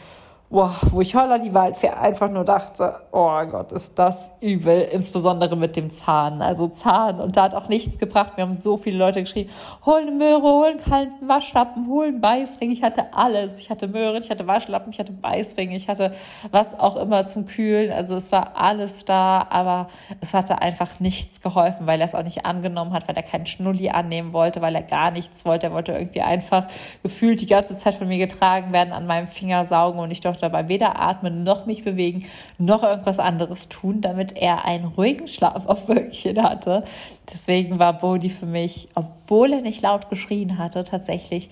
boah, 0.51 0.77
wo 0.91 1.01
ich 1.01 1.15
Holler 1.15 1.39
die 1.39 1.53
Waldfee 1.53 1.89
einfach 1.89 2.31
nur 2.31 2.45
dachte, 2.45 2.95
oh 3.11 3.45
Gott, 3.47 3.73
ist 3.73 3.99
das 3.99 4.33
übel, 4.41 4.83
insbesondere 4.83 5.57
mit 5.57 5.75
dem 5.75 5.91
Zahn. 5.91 6.43
Also 6.43 6.69
Zahn 6.69 7.21
und 7.21 7.37
da 7.37 7.45
hat 7.45 7.55
auch 7.55 7.69
nichts 7.69 7.99
gebracht. 7.99 8.35
Wir 8.37 8.43
haben 8.45 8.55
so 8.55 8.77
viele 8.77 8.99
Leute 8.99 9.21
geschrieben, 9.21 9.51
hol 9.85 10.01
eine 10.01 10.13
Möhre, 10.13 10.43
hol 10.43 10.67
einen 10.67 10.79
kalten 10.79 11.27
Waschlappen, 11.29 11.89
hol 11.89 12.07
einen 12.07 12.21
Beißring. 12.21 12.71
Ich 12.71 12.83
hatte 12.83 13.07
alles. 13.15 13.59
Ich 13.59 13.71
hatte 13.71 13.89
Möhren, 13.89 14.23
ich 14.23 14.31
hatte 14.31 14.47
Waschlappen, 14.47 14.93
ich 14.93 14.99
hatte 14.99 15.13
Beißring, 15.13 15.73
ich 15.73 15.89
hatte 15.89 16.15
was 16.51 16.79
auch 16.79 16.97
immer 16.97 17.27
zum 17.27 17.47
Kühlen. 17.47 17.91
Also 17.91 18.15
es 18.15 18.31
war 18.31 18.57
alles 18.57 19.05
da, 19.05 19.47
aber 19.51 19.89
es 20.21 20.35
hatte 20.35 20.61
einfach 20.63 21.01
nichts 21.01 21.41
geholfen, 21.41 21.87
weil 21.87 22.01
er 22.01 22.07
es 22.07 22.15
auch 22.15 22.23
nicht 22.23 22.47
angenommen 22.47 22.93
hat, 22.93 23.09
weil 23.09 23.17
er 23.17 23.23
keinen 23.23 23.47
Schnulli 23.47 23.91
annehmen 23.91 24.33
wollte, 24.33 24.61
weil 24.61 24.75
er 24.75 24.83
gar 24.83 25.11
nichts 25.11 25.45
wollte. 25.45 25.67
Er 25.67 25.73
wollte 25.73 25.93
irgendwie 25.93 26.23
einfach 26.23 26.67
gefühlt 27.03 27.41
die 27.41 27.47
ganze 27.47 27.77
Zeit 27.77 27.95
von 27.95 28.07
mir 28.07 28.19
getragen 28.19 28.73
werden, 28.73 28.93
an 28.93 29.07
meinem 29.07 29.27
Finger 29.27 29.65
saugen 29.65 29.99
und 29.99 30.11
ich 30.11 30.21
durfte 30.35 30.51
dabei 30.51 30.69
weder 30.69 31.01
atmen 31.01 31.45
noch 31.45 31.67
mich 31.67 31.85
bewegen 31.85 32.27
noch 32.59 32.83
irgendwas 32.83 33.19
anderes 33.19 33.69
tun, 33.69 34.01
damit 34.01 34.37
er 34.37 34.65
einen 34.65 34.85
ruhigen 34.85 35.27
Schlaf 35.27 35.67
auf 35.67 35.89
Wölkchen 35.89 36.43
hatte. 36.43 36.85
Deswegen 37.33 37.79
war 37.79 37.99
Bodhi 37.99 38.31
für 38.31 38.47
mich, 38.47 38.89
obwohl 38.95 39.53
er 39.53 39.61
nicht 39.63 39.83
laut 39.83 40.11
geschrien 40.11 40.59
hatte, 40.59 40.85
tatsächlich 40.85 41.51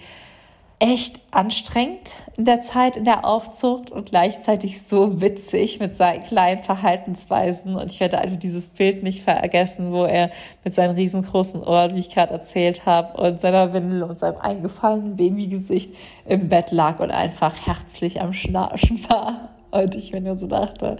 echt 0.82 1.20
anstrengend 1.30 2.16
in 2.36 2.44
der 2.44 2.60
Zeit 2.60 2.96
in 2.96 3.04
der 3.04 3.24
Aufzucht 3.24 3.92
und 3.92 4.06
gleichzeitig 4.06 4.82
so 4.82 5.20
witzig 5.20 5.78
mit 5.78 5.94
seinen 5.94 6.24
kleinen 6.24 6.64
Verhaltensweisen. 6.64 7.76
Und 7.76 7.88
ich 7.88 8.00
werde 8.00 8.18
einfach 8.18 8.40
dieses 8.40 8.68
Bild 8.68 9.04
nicht 9.04 9.22
vergessen, 9.22 9.92
wo 9.92 10.04
er 10.04 10.32
mit 10.64 10.74
seinen 10.74 10.96
riesengroßen 10.96 11.62
Ohren, 11.62 11.94
wie 11.94 12.00
ich 12.00 12.10
gerade 12.10 12.32
erzählt 12.32 12.84
habe, 12.84 13.22
und 13.22 13.40
seiner 13.40 13.72
Windel 13.72 14.02
und 14.02 14.18
seinem 14.18 14.38
eingefallenen 14.38 15.14
Babygesicht 15.14 15.94
im 16.26 16.48
Bett 16.48 16.72
lag 16.72 16.98
und 16.98 17.12
einfach 17.12 17.54
herzlich 17.64 18.20
am 18.20 18.32
Schnarchen 18.32 18.98
war. 19.08 19.50
Und 19.70 19.94
ich 19.94 20.12
mir 20.12 20.20
nur 20.20 20.36
so 20.36 20.48
dachte, 20.48 20.96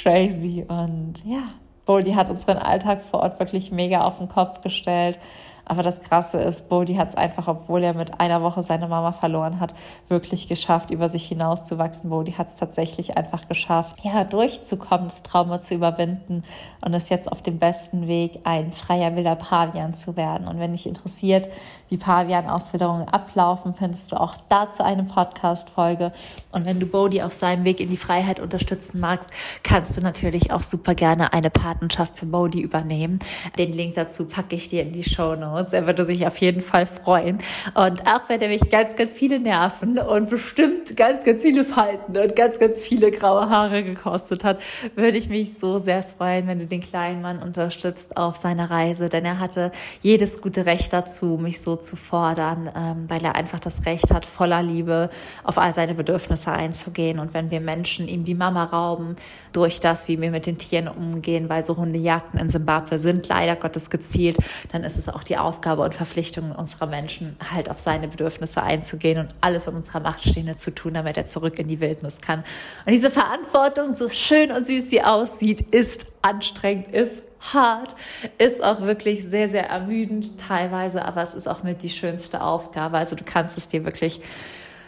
crazy. 0.00 0.64
Und 0.68 1.24
ja, 1.26 1.42
Boldy 1.86 2.12
hat 2.12 2.30
unseren 2.30 2.58
Alltag 2.58 3.02
vor 3.02 3.20
Ort 3.20 3.40
wirklich 3.40 3.72
mega 3.72 4.04
auf 4.04 4.18
den 4.18 4.28
Kopf 4.28 4.60
gestellt. 4.60 5.18
Aber 5.64 5.82
das 5.82 6.00
Krasse 6.00 6.38
ist, 6.38 6.68
Bodhi 6.68 6.94
hat 6.94 7.08
es 7.08 7.14
einfach, 7.14 7.48
obwohl 7.48 7.82
er 7.82 7.94
mit 7.94 8.20
einer 8.20 8.42
Woche 8.42 8.62
seine 8.62 8.88
Mama 8.88 9.12
verloren 9.12 9.60
hat, 9.60 9.74
wirklich 10.08 10.48
geschafft, 10.48 10.90
über 10.90 11.08
sich 11.08 11.26
hinauszuwachsen. 11.26 12.10
Bodhi 12.10 12.32
hat 12.32 12.48
es 12.48 12.56
tatsächlich 12.56 13.16
einfach 13.16 13.48
geschafft, 13.48 13.96
ja, 14.02 14.24
durchzukommen, 14.24 15.08
das 15.08 15.22
Trauma 15.22 15.60
zu 15.60 15.74
überwinden 15.74 16.44
und 16.82 16.94
ist 16.94 17.10
jetzt 17.10 17.30
auf 17.32 17.42
dem 17.42 17.58
besten 17.58 18.08
Weg, 18.08 18.40
ein 18.44 18.72
freier 18.72 19.16
wilder 19.16 19.36
Pavian 19.36 19.94
zu 19.94 20.16
werden. 20.16 20.46
Und 20.46 20.58
wenn 20.58 20.72
dich 20.72 20.86
interessiert, 20.86 21.48
wie 21.88 21.96
Pavian-Auswilderungen 21.96 23.08
ablaufen, 23.08 23.74
findest 23.74 24.12
du 24.12 24.20
auch 24.20 24.36
dazu 24.48 24.82
eine 24.82 25.04
Podcast-Folge. 25.04 26.12
Und 26.52 26.66
wenn 26.66 26.80
du 26.80 26.86
Bodhi 26.86 27.22
auf 27.22 27.32
seinem 27.32 27.64
Weg 27.64 27.80
in 27.80 27.90
die 27.90 27.96
Freiheit 27.96 28.40
unterstützen 28.40 29.00
magst, 29.00 29.30
kannst 29.62 29.96
du 29.96 30.00
natürlich 30.00 30.52
auch 30.52 30.62
super 30.62 30.94
gerne 30.94 31.32
eine 31.32 31.50
Patenschaft 31.50 32.18
für 32.18 32.26
Bodhi 32.26 32.60
übernehmen. 32.60 33.18
Den 33.58 33.72
Link 33.72 33.94
dazu 33.94 34.26
packe 34.26 34.56
ich 34.56 34.68
dir 34.68 34.82
in 34.82 34.92
die 34.92 35.04
Show 35.04 35.34
Notes. 35.34 35.53
Notes. 35.54 35.72
Er 35.72 35.86
würde 35.86 36.04
sich 36.04 36.26
auf 36.26 36.36
jeden 36.38 36.60
Fall 36.60 36.86
freuen. 36.86 37.38
Und 37.74 38.06
auch 38.06 38.28
wenn 38.28 38.40
er 38.40 38.48
mich 38.48 38.68
ganz, 38.70 38.96
ganz 38.96 39.14
viele 39.14 39.38
Nerven 39.38 39.98
und 39.98 40.30
bestimmt 40.30 40.96
ganz, 40.96 41.24
ganz 41.24 41.42
viele 41.42 41.64
Falten 41.64 42.16
und 42.16 42.36
ganz, 42.36 42.58
ganz 42.58 42.80
viele 42.80 43.10
graue 43.10 43.48
Haare 43.48 43.82
gekostet 43.82 44.44
hat, 44.44 44.60
würde 44.94 45.16
ich 45.16 45.28
mich 45.28 45.58
so 45.58 45.78
sehr 45.78 46.02
freuen, 46.02 46.46
wenn 46.46 46.58
du 46.58 46.66
den 46.66 46.80
kleinen 46.80 47.22
Mann 47.22 47.42
unterstützt 47.42 48.16
auf 48.16 48.36
seiner 48.36 48.70
Reise. 48.70 49.08
Denn 49.08 49.24
er 49.24 49.38
hatte 49.38 49.72
jedes 50.02 50.40
gute 50.40 50.66
Recht 50.66 50.92
dazu, 50.92 51.38
mich 51.40 51.60
so 51.60 51.76
zu 51.76 51.96
fordern, 51.96 52.70
ähm, 52.76 53.04
weil 53.08 53.24
er 53.24 53.34
einfach 53.34 53.60
das 53.60 53.86
Recht 53.86 54.12
hat, 54.12 54.24
voller 54.24 54.62
Liebe 54.62 55.10
auf 55.42 55.58
all 55.58 55.74
seine 55.74 55.94
Bedürfnisse 55.94 56.52
einzugehen. 56.52 57.18
Und 57.18 57.34
wenn 57.34 57.50
wir 57.50 57.60
Menschen 57.60 58.08
ihm 58.08 58.24
die 58.24 58.34
Mama 58.34 58.64
rauben, 58.64 59.16
durch 59.54 59.80
das, 59.80 60.08
wie 60.08 60.20
wir 60.20 60.30
mit 60.30 60.46
den 60.46 60.58
Tieren 60.58 60.88
umgehen, 60.88 61.48
weil 61.48 61.64
so 61.64 61.76
Hundejagden 61.76 62.38
in 62.38 62.50
Simbabwe 62.50 62.98
sind 62.98 63.28
leider 63.28 63.56
Gottes 63.56 63.88
gezielt, 63.88 64.36
dann 64.72 64.84
ist 64.84 64.98
es 64.98 65.08
auch 65.08 65.22
die 65.22 65.38
Aufgabe 65.38 65.82
und 65.82 65.94
Verpflichtung 65.94 66.52
unserer 66.52 66.86
Menschen, 66.86 67.36
halt 67.52 67.70
auf 67.70 67.78
seine 67.78 68.08
Bedürfnisse 68.08 68.62
einzugehen 68.62 69.18
und 69.18 69.28
alles 69.40 69.66
in 69.66 69.74
unserer 69.74 70.00
Macht 70.00 70.28
Stehende 70.28 70.56
zu 70.56 70.74
tun, 70.74 70.94
damit 70.94 71.16
er 71.16 71.26
zurück 71.26 71.58
in 71.58 71.68
die 71.68 71.80
Wildnis 71.80 72.20
kann. 72.20 72.44
Und 72.84 72.92
diese 72.92 73.10
Verantwortung, 73.10 73.94
so 73.94 74.08
schön 74.08 74.50
und 74.50 74.66
süß 74.66 74.90
sie 74.90 75.02
aussieht, 75.02 75.60
ist 75.60 76.08
anstrengend, 76.22 76.88
ist 76.88 77.22
hart, 77.52 77.94
ist 78.38 78.64
auch 78.64 78.80
wirklich 78.80 79.24
sehr, 79.24 79.48
sehr 79.48 79.68
ermüdend 79.68 80.40
teilweise, 80.40 81.04
aber 81.04 81.22
es 81.22 81.34
ist 81.34 81.46
auch 81.46 81.62
mit 81.62 81.82
die 81.82 81.90
schönste 81.90 82.40
Aufgabe. 82.40 82.96
Also 82.96 83.16
du 83.16 83.24
kannst 83.24 83.58
es 83.58 83.68
dir 83.68 83.84
wirklich 83.84 84.20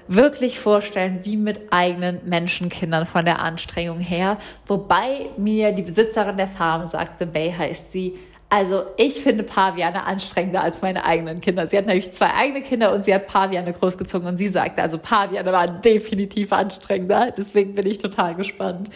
wirklich 0.09 0.59
vorstellen, 0.59 1.21
wie 1.23 1.37
mit 1.37 1.73
eigenen 1.73 2.21
Menschenkindern 2.25 3.07
von 3.07 3.25
der 3.25 3.40
Anstrengung 3.40 3.99
her. 3.99 4.38
Wobei 4.66 5.27
mir 5.37 5.73
die 5.73 5.83
Besitzerin 5.83 6.37
der 6.37 6.49
Farm 6.49 6.87
sagte, 6.87 7.27
Bay 7.27 7.53
heißt 7.53 7.92
sie, 7.92 8.14
also 8.49 8.85
ich 8.97 9.14
finde 9.14 9.42
Paviane 9.42 10.05
anstrengender 10.05 10.62
als 10.62 10.81
meine 10.81 11.05
eigenen 11.05 11.40
Kinder. 11.40 11.66
Sie 11.66 11.77
hat 11.77 11.87
nämlich 11.87 12.12
zwei 12.12 12.33
eigene 12.33 12.62
Kinder 12.62 12.95
und 12.95 13.05
sie 13.05 13.12
hat 13.12 13.27
Paviane 13.27 13.73
großgezogen 13.73 14.29
und 14.29 14.38
sie 14.38 14.47
sagte, 14.47 14.83
also 14.83 14.99
Paviane 14.99 15.51
waren 15.51 15.81
definitiv 15.81 16.53
anstrengender. 16.53 17.33
Deswegen 17.37 17.75
bin 17.75 17.87
ich 17.87 17.99
total 17.99 18.37
gespannt. 18.37 18.90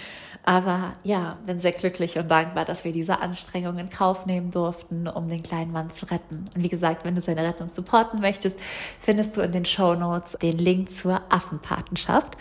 Aber 0.44 0.94
ja, 1.04 1.38
bin 1.44 1.60
sehr 1.60 1.72
glücklich 1.72 2.18
und 2.18 2.30
dankbar, 2.30 2.64
dass 2.64 2.84
wir 2.84 2.92
diese 2.92 3.20
Anstrengung 3.20 3.78
in 3.78 3.90
Kauf 3.90 4.26
nehmen 4.26 4.50
durften, 4.50 5.06
um 5.06 5.28
den 5.28 5.42
kleinen 5.42 5.72
Mann 5.72 5.90
zu 5.90 6.06
retten. 6.06 6.46
Und 6.54 6.62
wie 6.62 6.68
gesagt, 6.68 7.04
wenn 7.04 7.14
du 7.14 7.20
seine 7.20 7.46
Rettung 7.46 7.68
supporten 7.68 8.20
möchtest, 8.20 8.58
findest 9.00 9.36
du 9.36 9.42
in 9.42 9.52
den 9.52 9.64
Show 9.64 9.94
Notes 9.94 10.38
den 10.40 10.56
Link 10.56 10.92
zur 10.92 11.20
Affenpatenschaft. 11.28 12.36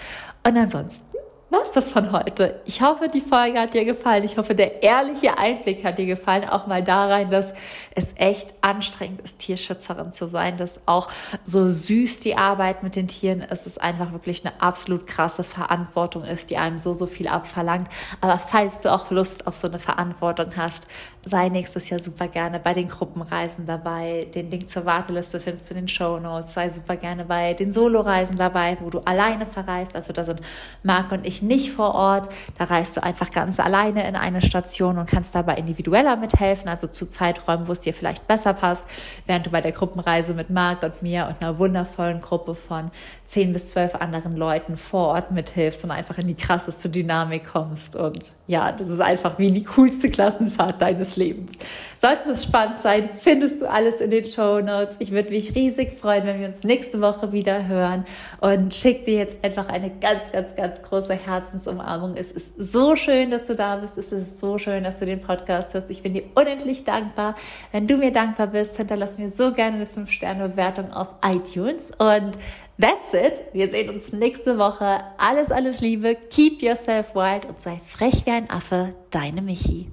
Und 0.46 0.58
ansonsten 0.58 1.06
war's 1.50 1.72
das 1.72 1.92
von 1.92 2.12
heute. 2.12 2.62
Ich 2.66 2.82
hoffe, 2.82 3.08
die 3.08 3.22
Folge 3.22 3.60
hat 3.60 3.74
dir 3.74 3.86
gefallen. 3.86 4.24
Ich 4.24 4.38
hoffe, 4.38 4.56
der 4.56 4.84
ehrliche 4.84 5.38
Einblick 5.38 5.84
hat 5.84 5.98
dir 5.98 6.06
gefallen. 6.06 6.48
Auch 6.48 6.68
mal 6.68 6.84
da 6.84 7.08
rein, 7.08 7.32
dass 7.32 7.54
es 8.00 8.14
echt 8.16 8.54
anstrengend 8.62 9.22
ist, 9.22 9.40
Tierschützerin 9.40 10.12
zu 10.12 10.28
sein, 10.28 10.58
dass 10.58 10.80
auch 10.86 11.10
so 11.44 11.70
süß 11.70 12.20
die 12.20 12.36
Arbeit 12.36 12.84
mit 12.84 12.96
den 12.96 13.08
Tieren 13.08 13.42
ist, 13.42 13.68
es 13.68 13.78
einfach 13.78 14.12
wirklich 14.12 14.46
eine 14.46 14.62
absolut 14.62 15.08
krasse 15.08 15.44
Verantwortung 15.44 16.24
ist, 16.24 16.50
die 16.50 16.58
einem 16.58 16.80
so, 16.80 16.94
so 16.94 17.06
viel 17.06 17.28
abverlangt. 17.28 17.88
Aber 18.22 18.40
falls 18.40 18.82
du 18.82 18.92
auch 18.92 19.12
Lust 19.12 19.48
auf 19.48 19.56
so 19.56 19.68
eine 19.68 19.80
Verantwortung 19.80 20.56
hast, 20.56 20.88
sei 21.24 21.50
nächstes 21.50 21.90
Jahr 21.90 22.02
super 22.02 22.28
gerne 22.28 22.60
bei 22.60 22.74
den 22.74 22.88
Gruppenreisen 22.88 23.66
dabei. 23.66 24.28
Den 24.34 24.50
Link 24.50 24.70
zur 24.70 24.86
Warteliste 24.86 25.40
findest 25.40 25.70
du 25.70 25.74
in 25.76 25.82
den 25.82 25.88
Show 25.88 26.20
Notes. 26.20 26.54
Sei 26.54 26.70
super 26.70 26.96
gerne 26.96 27.26
bei 27.26 27.54
den 27.54 27.74
Soloreisen 27.74 28.38
dabei, 28.38 28.78
wo 28.80 28.90
du 28.90 29.00
alleine 29.00 29.46
verreist. 29.46 29.96
Also 29.96 30.14
da 30.14 30.24
sind 30.24 30.42
Marc 30.84 31.12
und 31.12 31.26
ich 31.26 31.42
nicht 31.42 31.72
vor 31.72 31.94
Ort. 31.94 32.30
Da 32.58 32.66
reist 32.66 32.96
du 32.98 33.04
einfach 33.04 33.32
ganz 33.32 33.60
alleine 33.60 34.08
in 34.08 34.16
eine 34.16 34.42
Station 34.42 34.98
und 34.98 35.10
kannst 35.10 35.36
dabei 35.36 35.56
individueller 35.56 36.16
mithelfen, 36.16 36.70
also 36.70 36.88
zu 36.88 37.08
Zeiträumen, 37.08 37.68
wo 37.68 37.74
es 37.74 37.82
dir 37.90 37.94
vielleicht 37.94 38.28
besser 38.28 38.54
passt, 38.54 38.86
während 39.26 39.46
du 39.46 39.50
bei 39.50 39.62
der 39.62 39.72
Gruppenreise 39.72 40.34
mit 40.34 40.50
Marc 40.50 40.84
und 40.84 41.02
mir 41.02 41.28
und 41.28 41.44
einer 41.44 41.60
wundervollen 41.60 42.22
Gruppe 42.22 42.56
von 42.56 42.92
zehn 43.30 43.54
bis 43.54 43.70
zwölf 43.70 43.94
anderen 43.94 44.36
Leuten 44.36 44.76
vor 44.76 45.10
Ort 45.10 45.30
mithilfst 45.30 45.84
und 45.84 45.92
einfach 45.92 46.18
in 46.18 46.26
die 46.26 46.34
krasseste 46.34 46.90
Dynamik 46.90 47.46
kommst. 47.46 47.96
Und 47.96 48.34
ja, 48.48 48.72
das 48.72 48.90
ist 48.90 49.02
einfach 49.02 49.38
wie 49.38 49.52
die 49.52 49.64
coolste 49.64 50.10
Klassenfahrt 50.10 50.82
deines 50.82 51.16
Lebens. 51.16 51.52
Sollte 52.00 52.32
es 52.32 52.44
spannend 52.44 52.82
sein, 52.82 53.12
findest 53.16 53.62
du 53.62 53.70
alles 53.70 54.02
in 54.02 54.10
den 54.10 54.26
Show 54.26 54.62
Notes. 54.62 54.96
Ich 54.98 55.12
würde 55.12 55.30
mich 55.30 55.54
riesig 55.54 56.00
freuen, 56.00 56.26
wenn 56.26 56.40
wir 56.40 56.48
uns 56.48 56.64
nächste 56.64 57.02
Woche 57.02 57.32
wieder 57.32 57.68
hören 57.68 58.06
und 58.42 58.74
schick 58.74 59.06
dir 59.06 59.20
jetzt 59.20 59.38
einfach 59.44 59.70
eine 59.70 59.92
ganz, 59.92 60.32
ganz, 60.32 60.56
ganz 60.56 60.82
große 60.82 61.14
Herzensumarmung. 61.14 62.16
Es 62.16 62.32
ist 62.32 62.54
so 62.58 62.96
schön, 62.96 63.30
dass 63.30 63.44
du 63.44 63.54
da 63.54 63.76
bist. 63.76 63.96
Es 64.00 64.12
ist 64.12 64.40
so 64.40 64.58
schön, 64.58 64.84
dass 64.84 64.98
du 64.98 65.06
den 65.06 65.22
Podcast 65.22 65.76
hörst. 65.76 65.92
Ich 65.92 66.02
bin 66.02 66.16
dir 66.16 66.24
unendlich 66.34 66.84
dankbar. 66.84 67.36
Wenn 67.72 67.86
du 67.86 67.98
mir 67.98 68.12
dankbar 68.12 68.48
bist, 68.48 68.78
hinterlass 68.78 69.20
mir 69.20 69.30
so 69.30 69.54
gerne 69.54 69.76
eine 69.76 69.86
5-Sterne-Bewertung 69.86 70.92
auf 70.94 71.10
iTunes 71.24 71.92
und 72.00 72.40
That's 72.80 73.14
it. 73.14 73.44
Wir 73.52 73.70
sehen 73.70 73.90
uns 73.90 74.14
nächste 74.14 74.58
Woche. 74.58 75.04
Alles, 75.18 75.52
alles 75.52 75.82
Liebe. 75.82 76.16
Keep 76.16 76.62
yourself 76.62 77.14
wild 77.14 77.46
und 77.46 77.62
sei 77.62 77.82
frech 77.86 78.26
wie 78.26 78.32
ein 78.32 78.50
Affe. 78.50 78.94
Deine 79.10 79.42
Michi. 79.42 79.88